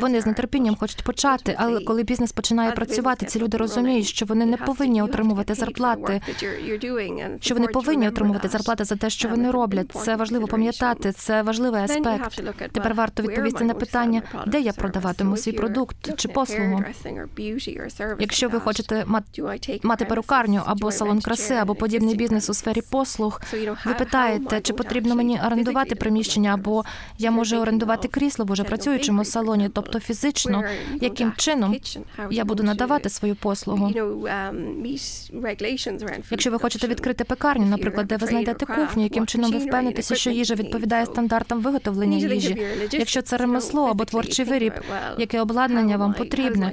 Вони 0.00 0.20
з 0.20 0.34
нетерпінням 0.34 0.76
хочуть 0.76 1.02
почати, 1.02 1.54
але 1.58 1.80
коли 1.80 2.02
бізнес 2.02 2.32
починає 2.32 2.72
працювати, 2.72 3.26
ці 3.26 3.38
люди 3.38 3.56
розуміють, 3.56 4.06
що 4.06 4.26
вони 4.26 4.46
не 4.46 4.56
повинні 4.56 5.02
отримувати 5.02 5.54
зарплати. 5.54 6.20
що 7.40 7.54
вони 7.54 7.66
повинні 7.66 8.08
отримувати 8.08 8.48
зарплати 8.48 8.84
за 8.84 8.96
те, 8.96 9.10
що 9.10 9.28
вони 9.28 9.50
роблять. 9.50 9.92
Це 9.92 10.16
важливо 10.16 10.46
пам'ятати. 10.46 11.12
Це 11.12 11.42
важливий 11.42 11.82
аспект. 11.82 12.42
Тепер 12.72 12.94
варто 12.94 13.22
відповісти 13.22 13.64
на 13.64 13.74
питання, 13.74 14.22
де 14.46 14.60
я 14.60 14.72
продаватиму 14.72 15.36
свій 15.36 15.52
продукт 15.52 16.16
чи 16.16 16.28
послугу. 16.28 16.84
Якщо 18.18 18.48
ви 18.48 18.60
хочете 18.60 19.04
мати 19.82 20.04
перукарню 20.04 20.62
або 20.66 20.92
салон 20.92 21.20
краси, 21.20 21.54
або 21.54 21.74
подібний 21.74 22.14
бізнес 22.14 22.50
у 22.50 22.54
сфері 22.54 22.82
послуг, 22.90 23.40
ви 23.86 23.94
питаєте, 23.94 24.60
чи 24.60 24.72
потрібно 24.72 25.14
мені 25.14 25.40
орендувати 25.46 25.94
приміщення, 26.08 26.54
або 26.54 26.84
я 27.18 27.30
можу 27.30 27.56
орендувати 27.56 28.08
крісло 28.08 28.44
в 28.44 28.50
уже 28.50 28.64
працюючому 28.64 29.24
салоні, 29.24 29.68
тобто 29.74 30.00
фізично, 30.00 30.64
яким 31.00 31.32
чином 31.36 31.76
я 32.30 32.44
буду 32.44 32.62
надавати 32.62 33.08
свою 33.08 33.34
послугу. 33.34 33.92
Якщо 36.30 36.50
ви 36.50 36.58
хочете 36.58 36.86
відкрити 36.86 37.24
пекарню, 37.24 37.66
наприклад, 37.66 38.06
де 38.06 38.16
ви 38.16 38.26
знайдете 38.26 38.66
кухню, 38.66 39.02
яким 39.02 39.26
чином 39.26 39.52
ви 39.52 39.58
впевнитеся, 39.58 40.14
що 40.14 40.30
їжа 40.30 40.54
відповідає 40.54 41.06
стандартам 41.06 41.60
виготовлення 41.60 42.16
їжі. 42.16 42.66
Якщо 42.92 43.22
це 43.22 43.36
ремесло 43.36 43.84
або 43.86 44.04
творчий 44.04 44.44
виріб, 44.44 44.72
яке 45.18 45.40
обладнання 45.40 45.96
вам 45.96 46.14
потрібне, 46.14 46.72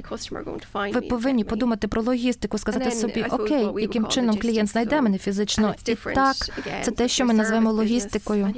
ви 0.92 1.00
повинні 1.00 1.44
подумати 1.44 1.88
про 1.88 2.02
логістику, 2.02 2.58
сказати 2.58 2.90
собі, 2.90 3.24
окей, 3.30 3.68
яким 3.78 4.06
чином 4.06 4.38
клієнт 4.38 4.68
знайде 4.68 5.00
мене 5.00 5.18
фізично, 5.18 5.74
і 5.86 5.94
так 5.94 6.36
це 6.82 6.90
те, 6.90 7.08
що 7.08 7.24
ми 7.24 7.34
називаємо 7.34 7.72
логістикою. 7.72 8.54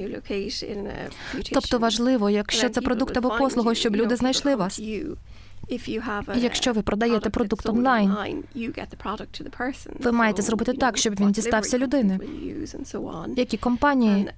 Тобто 1.52 1.78
важливо, 1.78 2.30
якщо 2.30 2.68
це 2.68 2.80
продукт 2.80 3.16
або 3.16 3.30
послуга, 3.38 3.74
щоб 3.74 3.96
люди 3.96 4.16
знайшли 4.16 4.54
вас. 4.54 4.80
Якщо 6.36 6.72
ви 6.72 6.82
продаєте 6.82 7.30
продукт 7.30 7.68
онлайн, 7.68 8.16
ви 10.00 10.12
маєте 10.12 10.42
зробити 10.42 10.72
так, 10.72 10.98
щоб 10.98 11.20
він 11.20 11.32
дістався 11.32 11.78
людини. 11.78 12.18
Які 13.36 13.56
компанії 13.56 14.30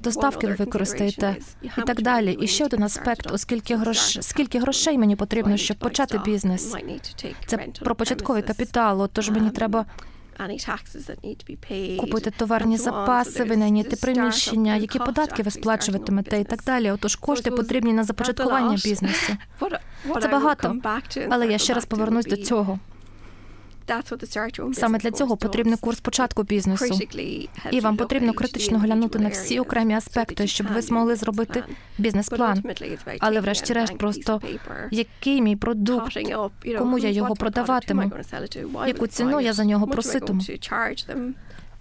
доставки 0.00 0.46
ви 0.46 0.54
використаєте 0.54 1.36
і 1.62 1.80
так 1.86 2.02
далі. 2.02 2.38
І 2.40 2.46
ще 2.46 2.64
один 2.64 2.82
аспект, 2.82 3.30
оскільки 3.32 3.76
грош 3.76 4.18
скільки 4.20 4.58
грошей 4.58 4.98
мені 4.98 5.16
потрібно, 5.16 5.56
щоб 5.56 5.76
почати 5.76 6.18
бізнес. 6.24 6.74
Це 7.46 7.58
про 7.80 7.94
початковий 7.94 8.42
капітал. 8.42 9.08
Тож 9.12 9.30
мені 9.30 9.50
треба 9.50 9.86
купити 12.00 12.30
товарні 12.30 12.76
запаси, 12.76 13.44
винайняти 13.44 13.96
приміщення, 13.96 14.76
які 14.76 14.98
податки 14.98 15.42
ви 15.42 15.50
сплачуватимете 15.50 16.40
і 16.40 16.44
так 16.44 16.62
далі. 16.64 16.90
Отож, 16.90 17.16
кошти 17.16 17.50
потрібні 17.50 17.92
на 17.92 18.04
започаткування 18.04 18.76
бізнесу. 18.84 19.32
Це 20.22 20.28
багато, 20.28 20.76
але 21.30 21.46
я 21.46 21.58
ще 21.58 21.74
раз 21.74 21.84
повернусь 21.84 22.26
до 22.26 22.36
цього. 22.36 22.78
Саме 24.74 24.98
для 24.98 25.10
цього 25.10 25.36
потрібний 25.36 25.76
курс 25.76 26.00
початку 26.00 26.42
бізнесу. 26.42 26.98
І 27.70 27.80
вам 27.80 27.96
потрібно 27.96 28.32
критично 28.32 28.78
глянути 28.78 29.18
на 29.18 29.28
всі 29.28 29.60
окремі 29.60 29.94
аспекти, 29.94 30.46
щоб 30.46 30.66
ви 30.74 30.82
змогли 30.82 31.16
зробити 31.16 31.64
бізнес-план. 31.98 32.62
Але, 33.20 33.40
врешті-решт, 33.40 33.98
просто 33.98 34.40
який 34.90 35.42
мій 35.42 35.56
продукт, 35.56 36.18
кому 36.78 36.98
я 36.98 37.10
його 37.10 37.34
продаватиму, 37.34 38.12
яку 38.86 39.06
ціну 39.06 39.40
я 39.40 39.52
за 39.52 39.64
нього 39.64 39.86
проситиму. 39.86 40.42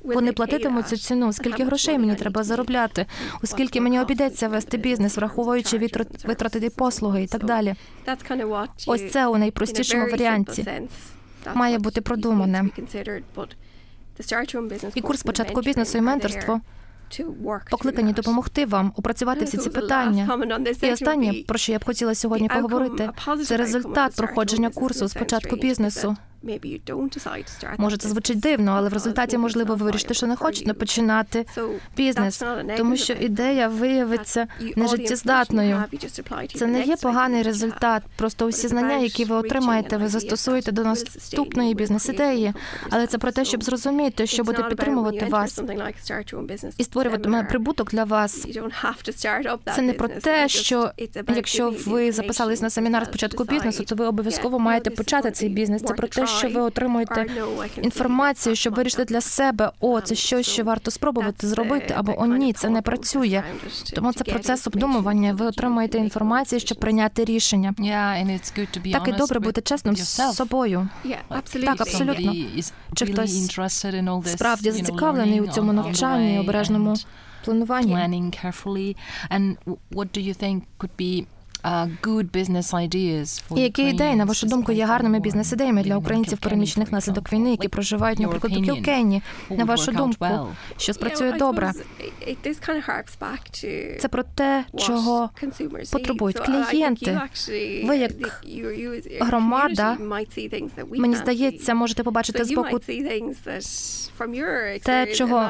Вони 0.02 0.32
платитимуть 0.32 0.88
цю 0.88 0.98
ціну, 0.98 1.34
скільки 1.34 1.64
грошей 1.64 1.98
мені 1.98 2.16
треба 2.16 2.44
заробляти, 2.44 3.06
оскільки 3.44 3.82
мені 3.82 4.00
обійдеться 4.02 4.48
вести 4.48 4.78
бізнес, 4.78 5.18
враховуючи 5.18 5.78
витрати 6.26 6.70
послуги 6.70 7.24
і 7.24 7.28
так 7.28 7.46
далі. 7.46 7.76
Ось 8.88 9.12
це 9.12 9.28
у 9.28 9.38
найпростішому 9.38 10.08
варіанті 10.12 10.66
має 11.54 11.80
бути 11.80 12.02
продумане. 12.02 12.70
І 14.96 15.02
курс 15.02 15.24
початку 15.24 15.62
бізнесу 15.62 15.98
і 15.98 16.02
менторство 16.02 16.62
покликані 17.72 18.14
допомогти 18.14 18.66
вам 18.66 18.94
опрацювати 18.96 19.46
всі 19.46 19.58
ці 19.58 19.70
питання. 19.70 20.38
І 20.82 20.92
останнє, 20.92 21.34
про 21.48 21.58
що 21.58 21.72
я 21.72 21.80
б 21.80 21.86
хотіла 21.86 22.16
сьогодні 22.16 22.48
поговорити, 22.48 23.10
це 23.46 23.58
результат 23.58 24.16
проходження 24.16 24.70
курсу 24.70 25.08
з 25.08 25.14
початку 25.14 25.56
бізнесу. 25.56 26.16
Може, 27.78 27.98
це 27.98 28.10
звучить 28.10 28.40
дивно, 28.40 28.72
але 28.72 28.90
в 28.90 28.94
результаті 28.94 29.38
можливо 29.38 29.76
ви 29.76 29.86
вирішите, 29.86 30.14
що 30.14 30.28
не 30.28 30.36
хочете 30.36 30.74
починати 30.74 31.46
бізнес, 31.98 32.44
тому 32.78 32.98
що 32.98 33.14
ідея 33.14 33.68
виявиться 33.68 34.48
нежиттєздатною. 34.76 35.84
Це 36.56 36.66
не 36.68 36.84
є 36.84 36.96
поганий 36.96 37.42
результат. 37.44 38.04
Просто 38.16 38.46
усі 38.46 38.68
знання, 38.68 38.98
які 38.98 39.26
ви 39.26 39.36
отримаєте, 39.36 39.98
ви 39.98 40.08
застосуєте 40.08 40.72
до 40.72 40.84
наступної 40.84 41.74
бізнес-ідеї. 41.76 42.54
Але 42.90 43.08
це 43.08 43.18
про 43.18 43.32
те, 43.32 43.46
щоб 43.46 43.64
зрозуміти, 43.64 44.28
що 44.28 44.44
буде 44.44 44.64
підтримувати 44.70 45.26
вас 45.32 45.62
і 46.78 46.84
створюватиме 46.84 47.44
прибуток 47.44 47.92
для 47.92 48.04
вас. 48.04 48.48
Це 49.76 49.82
не 49.82 49.94
про 49.94 50.08
те, 50.08 50.48
що 50.48 50.92
якщо 51.36 51.74
ви 51.86 52.12
записались 52.12 52.62
на 52.62 52.70
семінар 52.70 53.06
з 53.06 53.10
початку 53.10 53.44
бізнесу, 53.44 53.84
то 53.84 53.96
ви 53.96 54.06
обов'язково 54.06 54.60
маєте 54.60 54.90
почати 54.90 55.32
цей 55.32 55.50
бізнес. 55.50 55.82
Це 55.82 55.94
про 55.94 56.08
те, 56.08 56.28
що 56.38 56.50
ви 56.50 56.62
отримуєте 56.62 57.26
інформацію, 57.82 58.56
щоб 58.56 58.74
вирішити 58.76 59.06
для 59.06 59.22
себе, 59.22 59.72
о, 59.80 60.02
це 60.02 60.16
щось, 60.16 60.48
що 60.48 60.64
варто 60.64 60.92
спробувати 60.92 61.48
зробити, 61.48 61.94
або 61.98 62.12
о, 62.22 62.26
ні, 62.26 62.54
це 62.54 62.70
не 62.70 62.82
працює. 62.82 63.44
Тому 63.96 64.14
це 64.14 64.24
процес 64.34 64.68
обдумування. 64.68 65.34
Ви 65.34 65.46
отримуєте 65.46 65.98
інформацію, 65.98 66.60
щоб 66.60 66.78
прийняти 66.78 67.26
рішення. 67.26 67.74
Так 68.94 69.08
і 69.08 69.12
добре 69.12 69.40
бути 69.40 69.62
чесним 69.62 69.96
з 69.96 70.02
собою. 70.34 70.88
Так, 71.78 71.88
абсолютно. 71.88 72.34
Чи 72.96 73.06
хтось 73.14 73.32
справді 74.32 74.72
зацікавлений 74.72 75.42
у 75.42 75.48
цьому 75.48 75.74
навчанні, 75.74 76.40
обережному 76.40 76.96
плануванні? 77.46 77.94
І 83.56 83.62
які 83.62 83.84
ідеї, 83.84 84.16
на 84.16 84.26
вашу 84.26 84.48
думку, 84.48 84.72
є 84.72 84.86
гарними 84.86 85.20
бізнес-ідеями 85.20 85.84
для 85.84 85.98
українців 85.98 86.38
переміщених 86.38 86.92
наслідок 86.92 87.34
війни, 87.34 87.52
які 87.52 87.68
проживають, 87.68 88.20
наприклад, 88.20 88.58
у 88.58 88.62
Кілкені? 88.76 89.22
На 89.50 89.64
вашу 89.66 89.92
думку, 89.92 90.26
що 90.78 90.94
спрацює 90.94 91.32
добре? 91.32 91.72
Це 94.02 94.08
про 94.08 94.24
те, 94.24 94.64
чого 94.78 95.30
потребують 95.92 96.40
клієнти. 96.40 97.20
Ви 97.86 97.98
як 97.98 98.12
громада, 99.22 99.98
мені 101.00 101.16
здається, 101.16 101.74
можете 101.74 102.04
побачити 102.04 102.38
збоку 102.46 102.80
те, 104.84 105.06
чого 105.16 105.48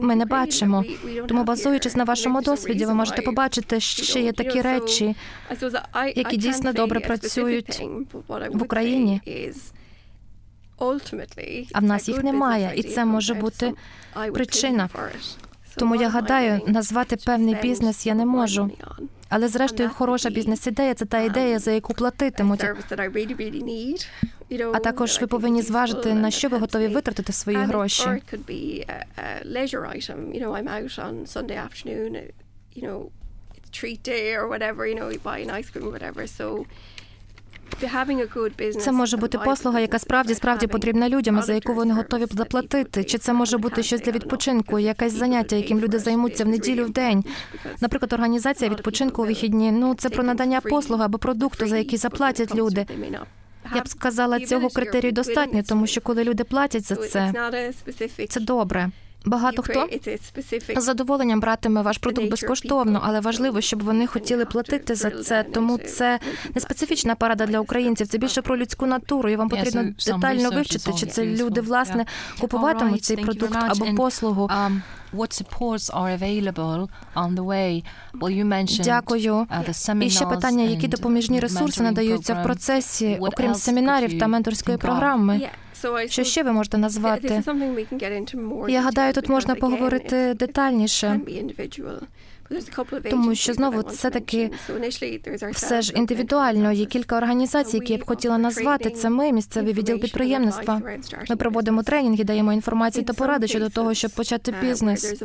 ми 0.00 0.16
не 0.16 0.24
бачимо. 0.26 0.84
Тому, 1.28 1.44
базуючись 1.44 1.96
на 1.96 2.04
вашому 2.04 2.40
досвіді, 2.42 2.86
ви 2.86 2.94
можете 2.94 3.22
побачити, 3.22 3.80
що 3.80 4.18
є 4.18 4.32
такі 4.32 4.60
речі, 4.60 5.16
які 6.16 6.36
дійсно 6.36 6.72
добре 6.72 7.00
працюють 7.00 7.82
в 8.28 8.62
Україні. 8.62 9.20
А 11.72 11.78
в 11.80 11.82
нас 11.82 12.08
їх 12.08 12.24
немає, 12.24 12.72
і 12.76 12.82
це 12.82 13.04
може 13.04 13.34
бути 13.34 13.72
причина. 14.34 14.88
Тому 15.76 15.94
я 15.94 16.08
гадаю, 16.08 16.60
назвати 16.66 17.16
певний 17.16 17.54
бізнес 17.62 18.06
я 18.06 18.14
не 18.14 18.26
можу. 18.26 18.70
Але 19.28 19.48
зрештою, 19.48 19.88
хороша 19.90 20.30
бізнес-ідея 20.30 20.94
це 20.94 21.04
та 21.04 21.20
ідея, 21.20 21.58
за 21.58 21.70
яку 21.70 21.94
платитимуть. 21.94 22.60
А 24.74 24.78
також 24.78 25.20
ви 25.20 25.26
повинні 25.26 25.62
зважити, 25.62 26.14
на 26.14 26.30
що 26.30 26.48
ви 26.48 26.58
готові 26.58 26.88
витратити 26.88 27.32
свої 27.32 27.58
гроші. 27.58 28.02
Це 38.80 38.92
може 38.92 39.16
бути 39.16 39.38
послуга, 39.38 39.80
яка 39.80 39.98
справді 39.98 40.34
справді 40.34 40.66
потрібна 40.66 41.08
людям, 41.08 41.42
за 41.42 41.54
яку 41.54 41.74
вони 41.74 41.94
готові 41.94 42.26
заплатити. 42.30 43.04
Чи 43.04 43.18
це 43.18 43.32
може 43.32 43.58
бути 43.58 43.82
щось 43.82 44.00
для 44.00 44.12
відпочинку, 44.12 44.78
якесь 44.78 45.12
заняття, 45.12 45.56
яким 45.56 45.80
люди 45.80 45.98
займуться 45.98 46.44
в 46.44 46.48
неділю 46.48 46.84
в 46.84 46.90
день? 46.90 47.24
Наприклад, 47.80 48.12
організація 48.12 48.70
відпочинку 48.70 49.22
у 49.22 49.26
вихідні. 49.26 49.72
Ну 49.72 49.94
це 49.94 50.08
про 50.08 50.24
надання 50.24 50.60
послуги 50.60 51.04
або 51.04 51.18
продукту, 51.18 51.66
за 51.66 51.78
які 51.78 51.96
заплатять 51.96 52.54
люди. 52.54 52.86
Я 53.74 53.82
б 53.82 53.88
сказала, 53.88 54.40
цього 54.40 54.68
критерію 54.68 55.12
достатньо, 55.12 55.62
тому 55.68 55.86
що 55.86 56.00
коли 56.00 56.24
люди 56.24 56.44
платять 56.44 56.84
за 56.84 56.96
це, 56.96 57.32
це 58.28 58.40
добре. 58.40 58.90
Багато 59.24 59.62
хто 59.62 59.88
з 60.76 60.84
задоволенням 60.84 61.40
братиме 61.40 61.82
ваш 61.82 61.98
продукт 61.98 62.30
безкоштовно, 62.30 63.00
але 63.04 63.20
важливо, 63.20 63.60
щоб 63.60 63.82
вони 63.82 64.06
хотіли 64.06 64.44
платити 64.44 64.94
за 64.94 65.10
це. 65.10 65.42
Тому 65.42 65.78
це 65.78 66.18
не 66.54 66.60
специфічна 66.60 67.14
порада 67.14 67.46
для 67.46 67.60
українців. 67.60 68.06
Це 68.06 68.18
більше 68.18 68.42
про 68.42 68.56
людську 68.56 68.86
натуру. 68.86 69.28
І 69.28 69.36
вам 69.36 69.48
потрібно 69.48 69.84
детально 70.06 70.50
вивчити, 70.50 70.92
чи 70.92 71.06
це 71.06 71.26
люди 71.26 71.60
власне 71.60 72.06
купуватимуть 72.40 73.04
цей 73.04 73.16
продукт 73.16 73.56
або 73.56 73.94
послугу. 73.96 74.50
What 75.14 75.32
supports 75.42 75.90
are 76.00 76.10
available 76.18 76.88
on 77.14 77.34
the 77.34 77.44
way? 77.44 77.82
Well, 78.20 78.32
you 78.38 78.44
mentioned 78.44 78.84
Дякую. 78.84 79.46
І 80.00 80.10
ще 80.10 80.26
питання, 80.26 80.64
які 80.64 80.88
допоміжні 80.88 81.40
ресурси 81.40 81.82
надаються 81.82 82.34
в 82.34 82.42
процесі, 82.42 83.16
окрім 83.20 83.54
семінарів 83.54 84.18
та 84.18 84.26
менторської 84.26 84.78
програми. 84.78 85.40
Що 86.12 86.24
ще 86.24 86.42
ви 86.42 86.52
можете 86.52 86.78
назвати? 86.78 87.42
Я 88.68 88.80
гадаю, 88.82 89.12
тут 89.12 89.28
можна 89.28 89.54
поговорити 89.54 90.34
детальніше. 90.34 91.20
Тому 93.10 93.34
що 93.34 93.54
знову 93.54 93.80
все 93.80 94.10
таки 94.10 94.50
все 95.52 95.82
ж 95.82 95.92
індивідуально. 95.92 96.72
Є 96.72 96.86
кілька 96.86 97.16
організацій, 97.16 97.76
які 97.76 97.92
я 97.92 97.98
б 97.98 98.06
хотіла 98.06 98.38
назвати. 98.38 98.90
Це 98.90 99.10
ми, 99.10 99.32
місцевий 99.32 99.72
відділ 99.72 100.00
підприємництва. 100.00 100.82
Ми 101.30 101.36
проводимо 101.36 101.82
тренінги, 101.82 102.24
даємо 102.24 102.52
інформацію 102.52 103.04
та 103.04 103.12
поради 103.12 103.48
щодо 103.48 103.68
того, 103.68 103.94
щоб 103.94 104.10
почати 104.10 104.54
бізнес. 104.60 105.22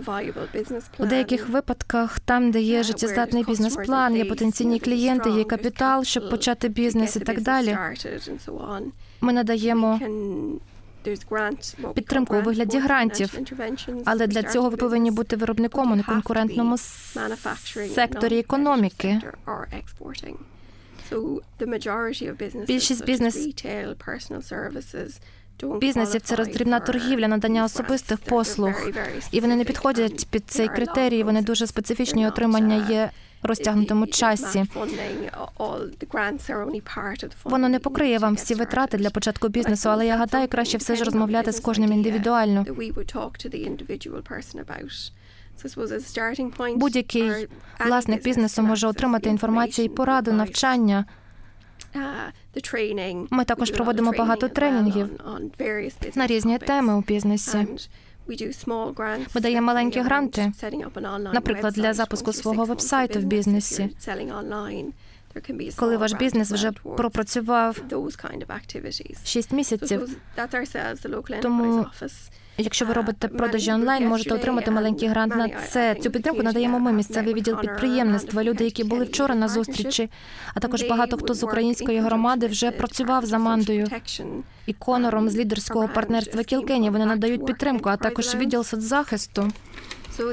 У 1.00 1.06
деяких 1.06 1.50
випадках, 1.50 2.20
там, 2.20 2.52
де 2.52 2.62
є 2.62 2.84
життєздатний 2.84 3.44
бізнес-план, 3.44 4.16
є 4.16 4.26
потенційні 4.26 4.80
клієнти, 4.80 5.30
є 5.30 5.44
капітал, 5.44 6.04
щоб 6.04 6.30
почати 6.30 6.68
бізнес 6.70 7.16
і 7.16 7.20
так 7.20 7.42
далі. 7.42 7.78
Ми 9.22 9.34
надаємо 9.34 10.00
підтримку 11.94 12.36
у 12.36 12.42
вигляді 12.42 12.80
грантів. 12.80 13.40
Але 14.06 14.28
для 14.28 14.44
цього 14.44 14.70
ви 14.70 14.78
повинні 14.78 15.12
бути 15.12 15.36
виробником 15.36 15.92
у 15.92 15.96
неконкурентному 15.96 16.78
секторі 17.96 18.40
економіки. 18.40 19.22
Більшість 22.68 23.06
бізнес 23.06 23.48
бізнесів 25.80 26.22
це 26.22 26.36
роздрібна 26.36 26.80
торгівля, 26.80 27.28
надання 27.28 27.64
особистих 27.64 28.20
послуг, 28.20 28.90
і 29.32 29.40
вони 29.40 29.56
не 29.56 29.64
підходять 29.64 30.28
під 30.32 30.44
цей 30.48 30.68
критерій. 30.68 31.24
Вони 31.24 31.42
дуже 31.42 31.68
специфічні 31.68 32.28
отримання 32.28 32.88
є 32.90 33.10
розтягнутому 33.44 34.08
часі. 34.08 34.66
Воно 37.44 37.70
не 37.70 37.80
покриє 37.80 38.18
вам 38.18 38.36
всі 38.36 38.56
витрати 38.56 38.98
для 38.98 39.10
початку 39.10 39.48
бізнесу, 39.48 39.90
але 39.90 40.08
я 40.08 40.18
гадаю, 40.18 40.48
краще 40.48 40.78
все 40.78 40.96
ж 40.96 41.04
розмовляти 41.04 41.52
з 41.52 41.60
кожним 41.60 41.94
індивідуально. 41.94 42.66
Будь-який 46.76 47.48
власник 47.86 48.24
бізнесу 48.24 48.62
може 48.62 48.88
отримати 48.88 49.30
інформацію 49.30 49.86
і 49.86 49.90
пораду, 49.90 50.32
навчання. 50.34 51.06
Ми 53.30 53.46
також 53.46 53.72
проводимо 53.72 54.12
багато 54.18 54.48
тренінгів 54.50 55.10
на 56.16 56.28
різні 56.28 56.58
теми 56.58 56.94
у 56.96 57.02
бізнесі. 57.02 57.68
Ми 59.36 59.42
даємо 59.42 59.68
маленькі 59.68 60.00
гранти, 60.00 60.52
наприклад, 61.34 61.74
для 61.74 61.94
запуску 61.94 62.34
свого 62.34 62.66
вебсайту 62.66 63.20
в 63.20 63.24
бізнесі. 63.24 63.90
Коли 65.76 65.98
ваш 65.98 66.14
бізнес 66.14 66.52
вже 66.52 66.72
пропрацював 66.72 67.80
6 69.26 69.52
місяців, 69.52 70.18
тому 71.42 71.86
Якщо 72.58 72.86
ви 72.86 72.94
робите 72.94 73.28
продажі 73.28 73.72
онлайн, 73.72 74.08
можете 74.08 74.36
отримати 74.36 74.72
маленький 74.72 75.08
грант 75.08 75.36
на 75.36 75.50
це. 75.50 75.96
Цю 75.96 76.12
підтримку 76.12 76.44
надаємо 76.44 76.80
ми 76.80 76.94
місцевий 76.94 77.34
відділ 77.34 77.60
підприємництва. 77.60 78.44
Люди, 78.44 78.64
які 78.64 78.84
були 78.84 79.06
вчора 79.06 79.36
на 79.36 79.48
зустрічі, 79.48 80.10
а 80.54 80.60
також 80.60 80.84
багато 80.84 81.18
хто 81.18 81.34
з 81.34 81.44
української 81.44 82.00
громади 82.00 82.48
вже 82.48 82.72
працював 82.72 83.26
з 83.26 83.34
Амандою 83.34 83.88
і 84.66 84.74
Конором 84.74 85.30
з 85.30 85.38
лідерського 85.38 85.88
партнерства 85.88 86.44
Кілкені. 86.44 86.90
Вони 86.90 87.06
надають 87.06 87.46
підтримку, 87.46 87.90
а 87.90 87.98
також 87.98 88.36
відділ 88.36 88.64
соцзахисту. 88.64 89.52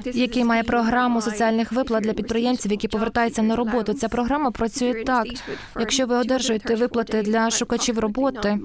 Який 0.05 0.45
має 0.45 0.63
програму 0.63 1.23
соціальних 1.23 1.73
виплат 1.73 2.03
для 2.03 2.13
підприємців, 2.13 2.71
які 2.71 2.89
повертаються 2.89 3.43
на 3.43 3.57
роботу. 3.57 3.95
Ця 3.95 4.09
програма 4.09 4.51
працює 4.51 5.05
так. 5.07 5.27
Якщо 5.79 6.07
ви 6.07 6.17
одержуєте 6.17 6.75
виплати 6.75 7.23
для 7.23 7.51
шукачів 7.51 7.99
роботи, 7.99 8.59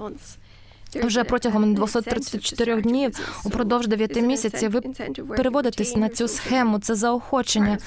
вже 1.04 1.24
протягом 1.24 1.76
234 1.76 2.82
днів 2.82 3.20
упродовж 3.46 3.88
9 3.88 4.22
місяців 4.22 4.72
ви 4.72 4.82
переводитесь 5.28 5.96
на 5.96 6.10
цю 6.10 6.28
схему. 6.28 6.80
Це 6.80 6.96
заохочення. 6.96 7.78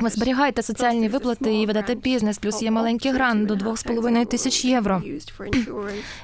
Ви 0.00 0.10
зберігаєте 0.10 0.62
соціальні 0.62 1.08
виплати 1.08 1.54
і 1.54 1.66
ведете 1.66 1.94
бізнес. 1.94 2.38
Плюс 2.38 2.62
є 2.62 2.70
маленький 2.70 3.12
грант 3.12 3.46
до 3.46 3.54
2,5 3.54 4.26
тисяч 4.26 4.64
євро. 4.64 5.02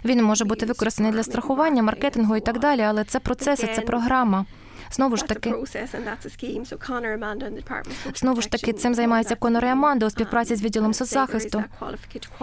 Він 0.04 0.24
може 0.24 0.44
бути 0.44 0.66
використаний 0.66 1.12
для 1.12 1.22
страхування, 1.22 1.82
маркетингу 1.82 2.36
і 2.36 2.40
так 2.40 2.58
далі. 2.58 2.80
Але 2.80 3.04
це 3.04 3.20
процеси, 3.20 3.68
це 3.76 3.80
програма. 3.80 4.46
Знову 4.90 5.16
ж 5.16 5.24
таки, 5.24 5.54
знову 8.14 8.40
ж 8.40 8.50
таки, 8.50 8.72
цим 8.72 8.94
займається 8.94 9.34
Конор 9.34 9.64
і 9.64 9.68
Аманда 9.68 10.06
у 10.06 10.10
співпраці 10.10 10.56
з 10.56 10.62
відділом 10.62 10.94
соцзахисту. 10.94 11.64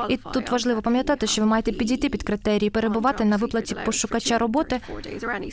І 0.10 0.18
тут 0.18 0.50
важливо 0.52 0.82
пам'ятати, 0.82 1.28
що 1.28 1.42
ви 1.42 1.48
маєте 1.48 1.72
підійти 1.72 2.10
під 2.10 2.24
критерії, 2.24 2.70
перебувати 2.70 3.26
на 3.26 3.38
виплаті 3.38 3.76
пошукача 3.86 4.38
роботи 4.38 4.82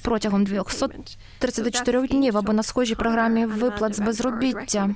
протягом 0.03 0.45
234 0.45 2.07
днів 2.07 2.37
або 2.37 2.53
на 2.53 2.63
схожій 2.63 2.95
програмі 2.95 3.47
виплат 3.47 3.95
з 3.95 4.01
безробіття. 4.01 4.91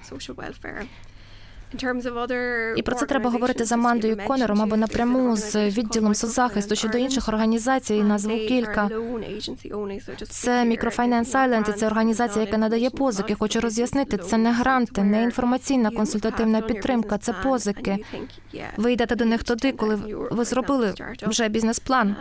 І 2.77 2.83
про 2.83 2.97
це 2.97 3.07
треба 3.07 3.31
говорити 3.31 3.65
з 3.65 3.73
Амандою 3.73 4.17
Конором 4.27 4.63
або 4.63 4.77
напряму 4.77 5.37
з 5.37 5.69
відділом 5.69 6.15
соцзахисту 6.15 6.77
щодо 6.77 6.99
інших 6.99 7.29
організацій. 7.29 8.03
Назву 8.03 8.37
кілька 8.37 8.91
це 10.29 10.65
Microfinance 10.65 11.33
Island, 11.33 11.71
і 11.71 11.73
це 11.73 11.87
організація, 11.87 12.45
яка 12.45 12.59
надає 12.59 12.91
позики. 12.91 13.35
Хочу 13.35 13.61
роз'яснити, 13.61 14.19
це 14.19 14.39
не 14.39 14.53
гранти, 14.53 15.03
не 15.05 15.23
інформаційна 15.23 15.91
консультативна 15.91 16.61
підтримка, 16.61 17.19
це 17.19 17.33
позики. 17.33 18.05
Ви 18.77 18.93
йдете 18.93 19.17
до 19.17 19.25
них 19.25 19.45
тоді, 19.45 19.73
коли 19.73 19.95
ви 20.31 20.45
зробили 20.45 20.95
вже 21.23 21.49
бізнес-план. 21.49 22.17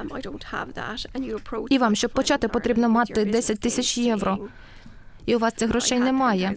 І 1.70 1.78
вам, 1.78 1.96
щоб 1.96 2.12
почати, 2.12 2.48
потрібно 2.48 2.90
мати 2.90 3.26
10 3.26 3.60
тисяч 3.60 3.98
євро 3.98 4.38
і 5.26 5.36
у 5.36 5.40
вас 5.40 5.54
цих 5.54 5.70
грошей 5.70 6.00
немає. 6.00 6.56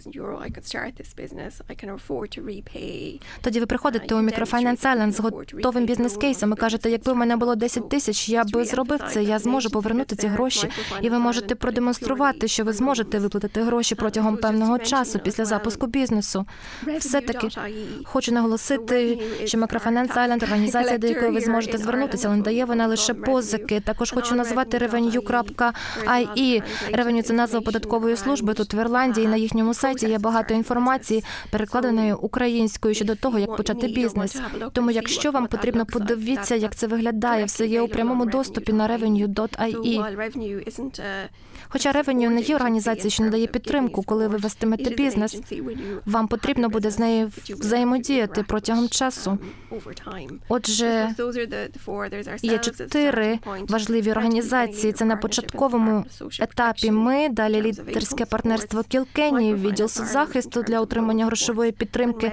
Тоді 3.41 3.59
ви 3.59 3.65
приходите 3.65 4.15
у 4.15 4.17
Microfinance 4.17 4.81
Island 4.81 5.11
з 5.11 5.19
готовим 5.19 5.85
бізнес-кейсом 5.85 6.53
і 6.53 6.55
кажете, 6.55 6.89
якби 6.89 7.13
в 7.13 7.15
мене 7.15 7.37
було 7.37 7.55
10 7.55 7.89
тисяч, 7.89 8.29
я 8.29 8.43
би 8.43 8.65
зробив 8.65 8.99
це. 9.11 9.23
Я 9.23 9.39
зможу 9.39 9.69
повернути 9.69 10.15
ці 10.15 10.27
гроші, 10.27 10.69
і 11.01 11.09
ви 11.09 11.19
можете 11.19 11.55
продемонструвати, 11.55 12.47
що 12.47 12.63
ви 12.63 12.73
зможете 12.73 13.19
виплатити 13.19 13.61
гроші 13.61 13.95
протягом 13.95 14.37
певного 14.37 14.79
часу 14.79 15.19
після 15.19 15.45
запуску 15.45 15.87
бізнесу. 15.87 16.45
Все 16.97 17.21
таки 17.21 17.47
хочу 18.03 18.31
наголосити, 18.31 19.19
що 19.45 19.57
Microfinance 19.57 20.13
Island– 20.13 20.43
організація, 20.49 20.97
до 20.97 21.07
якої 21.07 21.31
ви 21.31 21.41
зможете 21.41 21.77
звернутися, 21.77 22.29
але 22.29 22.41
дає 22.41 22.65
вона 22.65 22.87
лише 22.87 23.13
позики. 23.13 23.79
Також 23.79 24.11
хочу 24.11 24.35
назвати 24.35 24.77
revenue.ie. 24.77 26.63
Revenue– 26.91 27.21
це 27.23 27.33
назва 27.33 27.61
податкової 27.61 28.17
служби 28.17 28.53
тут 28.59 28.73
в 28.73 28.79
Ірландії 28.79 29.27
на 29.27 29.35
їхньому 29.35 29.73
сайті 29.73 30.09
є 30.09 30.17
багато 30.17 30.53
інформації, 30.53 31.23
перекладеної 31.51 32.13
українською 32.13 32.95
щодо 32.95 33.15
того, 33.15 33.39
як 33.39 33.55
почати 33.55 33.87
бізнес. 33.87 34.41
Тому, 34.73 34.91
якщо 34.91 35.31
вам 35.31 35.47
потрібно, 35.47 35.85
подивіться, 35.85 36.55
як 36.55 36.75
це 36.75 36.87
виглядає. 36.87 37.45
Все 37.45 37.67
є 37.67 37.81
у 37.81 37.87
прямому 37.87 38.25
доступі 38.25 38.73
на 38.73 38.87
revenue.ie. 38.87 39.99
Хоча 41.71 41.91
Revenue 41.91 42.29
не 42.29 42.41
є 42.41 42.55
організацією, 42.55 43.11
що 43.11 43.23
надає 43.23 43.47
підтримку, 43.47 44.03
коли 44.03 44.27
ви 44.27 44.37
вестимете 44.37 44.89
бізнес. 44.89 45.41
Вам 46.05 46.27
потрібно 46.27 46.69
буде 46.69 46.91
з 46.91 46.99
нею 46.99 47.31
взаємодіяти 47.49 48.43
протягом 48.43 48.89
часу. 48.89 49.37
Отже, 50.49 51.15
є 52.41 52.57
чотири 52.57 53.39
важливі 53.69 54.11
організації. 54.11 54.93
Це 54.93 55.05
на 55.05 55.15
початковому 55.15 56.05
етапі. 56.39 56.91
Ми 56.91 57.29
далі 57.29 57.61
лідерське 57.61 58.25
партнерство 58.25 58.48
Кілкені, 58.87 59.53
відділ 59.53 59.87
соцзахисту 59.87 60.63
для 60.63 60.81
отримання 60.81 61.25
грошової 61.25 61.71
підтримки. 61.71 62.31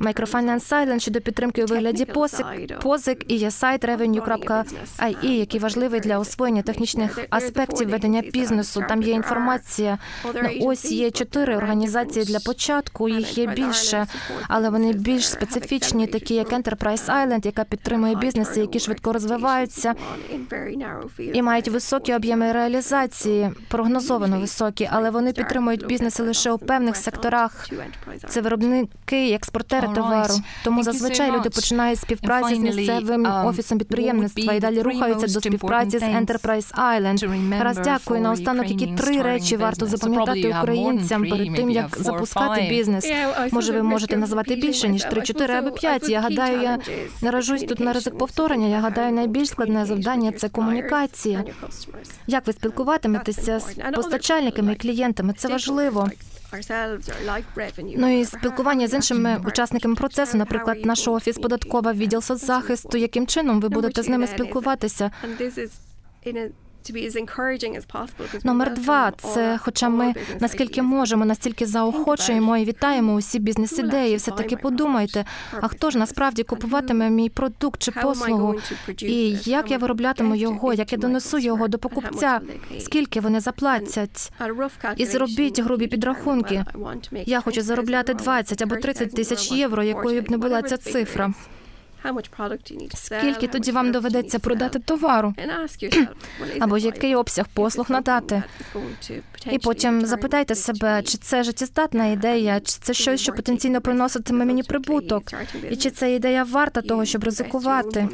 Microfinance 0.00 0.68
Island 0.68 0.98
щодо 0.98 1.20
підтримки 1.20 1.64
у 1.64 1.66
вигляді 1.66 2.04
позик, 2.04 2.46
позик 2.82 3.24
і 3.28 3.36
є 3.36 3.50
сайт 3.50 3.84
revenue.ie, 3.84 5.30
який 5.30 5.60
важливий 5.60 6.00
для 6.00 6.18
освоєння 6.18 6.62
технічних 6.62 7.18
аспектів 7.30 7.88
ведення 7.88 8.22
бізнесу. 8.32 8.84
Там 8.88 9.02
є 9.02 9.12
інформація. 9.12 9.98
Ну, 10.24 10.50
ось 10.60 10.90
є 10.92 11.10
чотири 11.10 11.56
організації 11.56 12.24
для 12.24 12.38
початку. 12.38 13.08
Їх 13.08 13.38
є 13.38 13.46
більше, 13.46 14.06
але 14.48 14.70
вони 14.70 14.92
більш 14.92 15.28
специфічні, 15.28 16.06
такі 16.06 16.34
як 16.34 16.52
Enterprise 16.52 17.06
Island, 17.06 17.46
яка 17.46 17.64
підтримує 17.64 18.14
бізнеси, 18.14 18.60
які 18.60 18.80
швидко 18.80 19.12
розвиваються 19.12 19.94
і 21.32 21.42
мають 21.42 21.68
високі 21.68 22.14
об'єми 22.14 22.52
реалізації, 22.52 23.50
прогнозовано 23.68 24.40
високі, 24.40 24.83
але 24.92 25.10
вони 25.10 25.32
підтримують 25.32 25.86
бізнеси 25.86 26.22
лише 26.22 26.52
у 26.52 26.58
певних 26.58 26.96
секторах. 26.96 27.68
Це 28.28 28.40
виробники, 28.40 29.32
експортери 29.32 29.88
товару. 29.94 30.34
Тому 30.64 30.82
зазвичай 30.82 31.32
люди 31.32 31.50
починають 31.50 32.00
співпраці 32.00 32.54
з 32.54 32.58
місцевим 32.58 33.26
um, 33.26 33.46
офісом 33.46 33.78
підприємництва 33.78 34.52
і 34.52 34.60
далі 34.60 34.82
рухаються 34.82 35.26
до 35.26 35.40
співпраці 35.40 35.98
з 35.98 36.02
Enterprise 36.02 36.74
Island. 36.74 37.62
Раз 37.62 37.78
дякую. 37.78 38.20
Наостанок, 38.20 38.70
які 38.70 38.86
три 38.86 39.22
речі 39.22 39.56
варто 39.56 39.86
запам'ятати 39.86 40.48
українцям 40.60 41.22
перед 41.30 41.54
тим, 41.54 41.70
як 41.70 41.98
запускати 41.98 42.66
бізнес. 42.68 43.12
Може, 43.52 43.72
ви 43.72 43.82
можете 43.82 44.16
назвати 44.16 44.56
більше 44.56 44.88
ніж 44.88 45.04
три, 45.04 45.22
чотири 45.22 45.54
або 45.54 45.70
п'ять. 45.70 46.08
Я 46.08 46.20
гадаю, 46.20 46.62
я 46.62 46.78
наражусь 47.22 47.62
тут 47.62 47.80
на 47.80 47.92
ризик 47.92 48.18
повторення. 48.18 48.66
Я 48.66 48.80
гадаю, 48.80 49.12
найбільш 49.12 49.48
складне 49.48 49.86
завдання 49.86 50.32
це 50.32 50.48
комунікація. 50.48 51.44
Як 52.26 52.46
ви 52.46 52.52
спілкуватиметеся 52.52 53.60
з 53.60 53.74
постачальниками 53.94 54.63
і 54.72 54.76
клієнтами? 54.76 55.32
Це 55.36 55.48
важливо. 55.48 56.10
Ну 57.98 58.20
і 58.20 58.24
спілкування 58.24 58.88
з 58.88 58.94
іншими 58.94 59.40
учасниками 59.46 59.94
процесу, 59.94 60.38
наприклад, 60.38 60.84
наш 60.84 61.08
офіс 61.08 61.38
податкова 61.38 61.92
відділ 61.92 62.20
соцзахисту. 62.20 62.98
Яким 62.98 63.26
чином 63.26 63.60
ви 63.60 63.68
будете 63.68 64.02
з 64.02 64.08
ними 64.08 64.26
спілкуватися? 64.26 65.10
Номер 68.44 68.74
два 68.74 69.12
це, 69.34 69.58
хоча 69.62 69.88
ми 69.88 70.14
наскільки 70.40 70.82
можемо, 70.82 71.24
настільки 71.24 71.66
заохочуємо 71.66 72.56
і 72.56 72.64
вітаємо 72.64 73.14
усі 73.14 73.38
бізнес-ідеї. 73.38 74.16
Все 74.16 74.30
таки 74.30 74.56
подумайте, 74.56 75.24
а 75.60 75.68
хто 75.68 75.90
ж 75.90 75.98
насправді 75.98 76.42
купуватиме 76.42 77.10
мій 77.10 77.28
продукт 77.28 77.82
чи 77.82 77.90
послугу? 78.02 78.54
І 78.98 79.36
як 79.44 79.70
я 79.70 79.78
вироблятиму 79.78 80.34
його, 80.34 80.72
як 80.74 80.92
я 80.92 80.98
донесу 80.98 81.38
його 81.38 81.68
до 81.68 81.78
покупця? 81.78 82.40
Скільки 82.80 83.20
вони 83.20 83.40
заплатять? 83.40 84.32
І 84.96 85.06
зробіть 85.06 85.60
грубі 85.60 85.86
підрахунки. 85.86 86.64
Я 87.26 87.40
хочу 87.40 87.62
заробляти 87.62 88.14
20 88.14 88.62
або 88.62 88.76
30 88.76 89.14
тисяч 89.14 89.50
євро, 89.52 89.82
якою 89.82 90.22
б 90.22 90.30
не 90.30 90.36
була 90.36 90.62
ця 90.62 90.76
цифра. 90.76 91.32
Скільки 93.20 93.46
тоді 93.48 93.72
вам 93.72 93.92
доведеться 93.92 94.38
продати 94.38 94.78
товару? 94.78 95.34
або 96.60 96.78
який 96.78 97.14
обсяг 97.14 97.46
послуг 97.54 97.86
надати? 97.90 98.42
І 99.50 99.58
потім 99.58 100.06
запитайте 100.06 100.54
себе, 100.54 101.02
чи 101.02 101.18
це 101.18 101.42
життєздатна 101.42 102.06
ідея, 102.06 102.60
чи 102.60 102.78
це 102.82 102.94
щось, 102.94 103.20
що 103.20 103.32
потенційно 103.32 103.80
приноситиме 103.80 104.44
мені 104.44 104.62
прибуток, 104.62 105.22
і 105.70 105.76
чи 105.76 105.90
ця 105.90 106.06
ідея 106.06 106.44
варта 106.44 106.82
того, 106.82 107.04
щоб 107.04 107.24
ризикувати? 107.24 108.08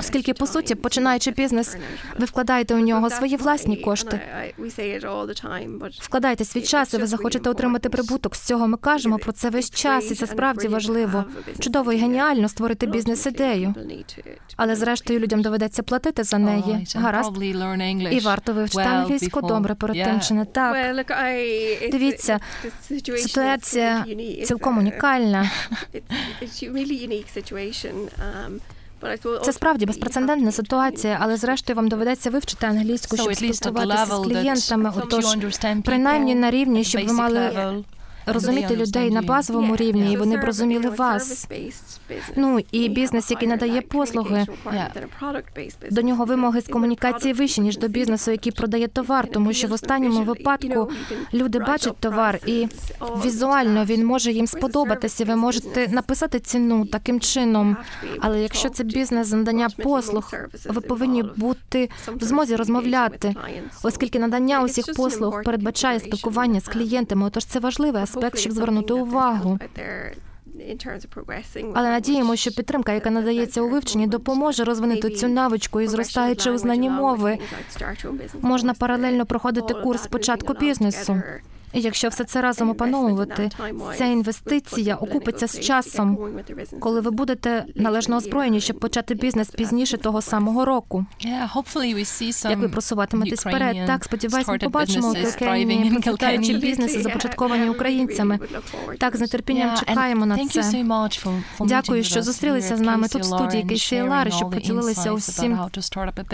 Оскільки, 0.00 0.34
по 0.34 0.46
суті, 0.46 0.74
починаючи 0.74 1.30
бізнес, 1.30 1.76
ви 2.18 2.24
вкладаєте 2.24 2.74
у 2.74 2.78
нього 2.78 3.10
свої 3.10 3.36
власні 3.36 3.76
кошти. 3.76 4.20
Вкладайте 6.00 6.44
свій 6.44 6.62
час, 6.62 6.94
і 6.94 6.96
ви 6.96 7.06
захочете 7.06 7.50
отримати 7.50 7.88
прибуток. 7.88 8.36
З 8.36 8.40
цього 8.40 8.68
ми 8.68 8.76
кажемо 8.76 9.18
про 9.18 9.32
це 9.32 9.50
весь 9.50 9.70
час, 9.70 10.10
і 10.10 10.14
це 10.14 10.26
справді 10.26 10.68
важливо. 10.68 11.24
Чудово 11.58 11.92
і 11.92 11.96
геніально 11.96 12.48
створити 12.48 12.86
бізнес-ідею. 12.86 13.74
Але 14.56 14.76
зрештою 14.76 15.18
людям 15.20 15.42
доведеться 15.42 15.82
платити 15.82 16.22
за 16.24 16.38
неї. 16.38 16.86
Гаразд. 16.94 17.30
І 18.12 18.20
варто 18.20 18.52
вивчити 18.52 18.82
англійську 18.82 19.40
добре 19.42 19.74
перед 19.86 20.04
тим, 20.04 20.20
чи 20.20 20.34
не 20.34 20.44
так. 20.44 20.72
Дивіться, 21.92 22.40
ситуація 23.18 24.04
цілком 24.44 24.78
унікальна. 24.78 25.50
Це 29.44 29.52
справді 29.52 29.86
безпрецедентна 29.86 30.52
ситуація, 30.52 31.18
але 31.20 31.36
зрештою 31.36 31.76
вам 31.76 31.88
доведеться 31.88 32.30
вивчити 32.30 32.66
англійську, 32.66 33.16
щоб 33.16 33.34
спілкуватися 33.34 34.06
з 34.06 34.08
клієнтами. 34.24 34.92
Отож, 34.96 35.24
принаймні 35.84 36.34
на 36.34 36.50
рівні, 36.50 36.84
щоб 36.84 37.06
ви 37.06 37.12
мали 37.12 37.50
розуміти 38.26 38.76
людей 38.76 39.10
на 39.10 39.22
базовому 39.22 39.76
рівні, 39.76 40.12
і 40.12 40.16
вони 40.16 40.36
б 40.36 40.44
розуміли 40.44 40.88
вас. 40.88 41.48
Ну 42.36 42.60
і 42.72 42.88
бізнес, 42.88 43.30
який 43.30 43.48
надає 43.48 43.82
послуги, 43.82 44.46
до 45.90 46.02
нього 46.02 46.24
вимоги 46.24 46.60
з 46.60 46.68
комунікації 46.68 47.34
вищі 47.34 47.60
ніж 47.60 47.78
до 47.78 47.88
бізнесу, 47.88 48.30
який 48.30 48.52
продає 48.52 48.88
товар, 48.88 49.28
тому 49.32 49.52
що 49.52 49.68
в 49.68 49.72
останньому 49.72 50.22
випадку 50.22 50.90
люди 51.34 51.58
бачать 51.58 51.96
товар, 51.96 52.38
і 52.46 52.68
візуально 53.24 53.84
він 53.84 54.06
може 54.06 54.32
їм 54.32 54.46
сподобатися. 54.46 55.24
Ви 55.24 55.36
можете 55.36 55.88
написати 55.88 56.40
ціну 56.40 56.86
таким 56.86 57.20
чином. 57.20 57.76
Але 58.20 58.40
якщо 58.40 58.68
це 58.68 58.84
бізнес 58.84 59.32
надання 59.32 59.68
послуг, 59.68 60.32
ви 60.68 60.80
повинні 60.80 61.22
бути 61.36 61.90
в 62.06 62.24
змозі 62.24 62.56
розмовляти, 62.56 63.34
оскільки 63.82 64.18
надання 64.18 64.62
усіх 64.62 64.84
послуг 64.96 65.42
передбачає 65.44 66.00
спілкування 66.00 66.60
з 66.60 66.68
клієнтами. 66.68 67.26
Отож 67.26 67.44
це 67.44 67.58
важливий 67.58 68.02
аспект, 68.16 68.38
щоб 68.38 68.52
звернути 68.52 68.94
увагу. 68.94 69.58
Але 71.74 71.90
надіємо, 71.90 72.36
що 72.36 72.50
підтримка, 72.50 72.92
яка 72.92 73.10
надається 73.10 73.60
у 73.62 73.68
вивченні, 73.68 74.06
допоможе 74.06 74.64
розвинути 74.64 75.10
цю 75.10 75.28
навичку 75.28 75.80
і 75.80 75.86
зростаючи 75.88 76.50
у 76.50 76.58
знанні 76.58 76.90
мови. 76.90 77.38
Можна 78.40 78.74
паралельно 78.74 79.26
проходити 79.26 79.74
курс 79.74 80.06
початку 80.06 80.54
бізнесу. 80.54 81.22
Якщо 81.74 82.08
все 82.08 82.24
це 82.24 82.40
разом 82.40 82.70
опановувати, 82.70 83.50
ця 83.98 84.04
інвестиція 84.04 84.94
окупиться 84.94 85.46
з 85.46 85.60
часом, 85.60 86.18
коли 86.80 87.00
ви 87.00 87.10
будете 87.10 87.64
належно 87.74 88.16
озброєні, 88.16 88.60
щоб 88.60 88.78
почати 88.78 89.14
бізнес 89.14 89.50
пізніше 89.50 89.98
того 89.98 90.22
самого 90.22 90.64
року. 90.64 91.06
Як 92.50 92.58
ви 92.58 92.68
просуватиметесь 92.68 93.40
вперед, 93.46 93.76
так 93.86 94.04
сподіваюся, 94.04 94.52
ми 94.52 94.58
побачимо 94.58 95.10
у 95.10 95.14
Кілкені 95.14 95.90
процвітаючі 95.90 96.54
бізнеси, 96.54 97.02
започатковані 97.02 97.68
українцями. 97.68 98.38
Так 98.98 99.16
з 99.16 99.20
нетерпінням 99.26 99.76
чекаємо 99.76 100.26
на 100.26 100.36
це. 100.46 100.84
Дякую, 101.60 102.04
що 102.04 102.22
зустрілися 102.22 102.76
з 102.76 102.80
нами 102.80 103.08
тут 103.08 103.22
в 103.22 103.24
студії 103.24 103.64
KCLR, 103.64 104.36
щоб 104.36 104.50
поділилися 104.50 105.12
усім 105.12 105.58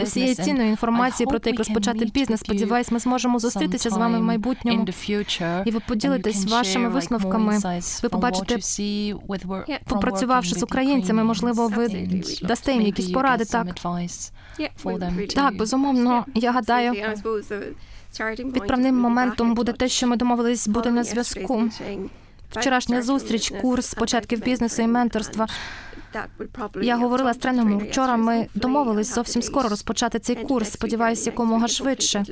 усією 0.02 0.34
цінною 0.34 0.68
інформацією 0.68 1.30
про 1.30 1.38
те, 1.38 1.50
як 1.50 1.58
розпочати 1.58 2.04
бізнес. 2.04 2.40
Сподіваюсь, 2.40 2.90
ми 2.90 2.98
зможемо 2.98 3.38
зустрітися 3.38 3.90
з 3.90 3.92
вами 3.96 4.18
в 4.18 4.22
майбутньому. 4.22 4.86
І 5.64 5.70
ви 5.70 5.80
поділитесь 5.80 6.46
вашими 6.46 6.88
висновками. 6.88 7.58
Ви 8.02 8.08
побачите, 8.08 8.58
попрацювавши 9.86 10.54
з 10.54 10.62
українцями, 10.62 11.24
можливо, 11.24 11.68
ви 11.68 11.88
дасте 12.42 12.72
їм 12.72 12.82
якісь 12.82 13.10
поради. 13.10 13.44
Так 13.44 13.66
так, 15.34 15.56
безумовно. 15.56 16.26
Я 16.34 16.52
гадаю, 16.52 16.92
відправним 18.38 18.98
моментом 18.98 19.54
буде 19.54 19.72
те, 19.72 19.88
що 19.88 20.06
ми 20.06 20.16
домовились 20.16 20.68
бути 20.68 20.90
на 20.90 21.04
зв'язку. 21.04 21.62
Вчорашня 22.50 23.02
зустріч, 23.02 23.52
курс 23.60 23.94
початків 23.94 24.42
бізнесу 24.42 24.82
і 24.82 24.86
менторства. 24.86 25.46
Я 26.82 26.96
говорила 26.96 27.34
з 27.34 27.36
тренером 27.36 27.78
вчора. 27.78 28.16
Ми 28.16 28.46
домовились 28.54 29.14
зовсім 29.14 29.42
скоро 29.42 29.68
розпочати 29.68 30.18
цей 30.18 30.36
курс. 30.36 30.70
Сподіваюся, 30.72 31.30
якомога 31.30 31.68
швидше. 31.68 32.24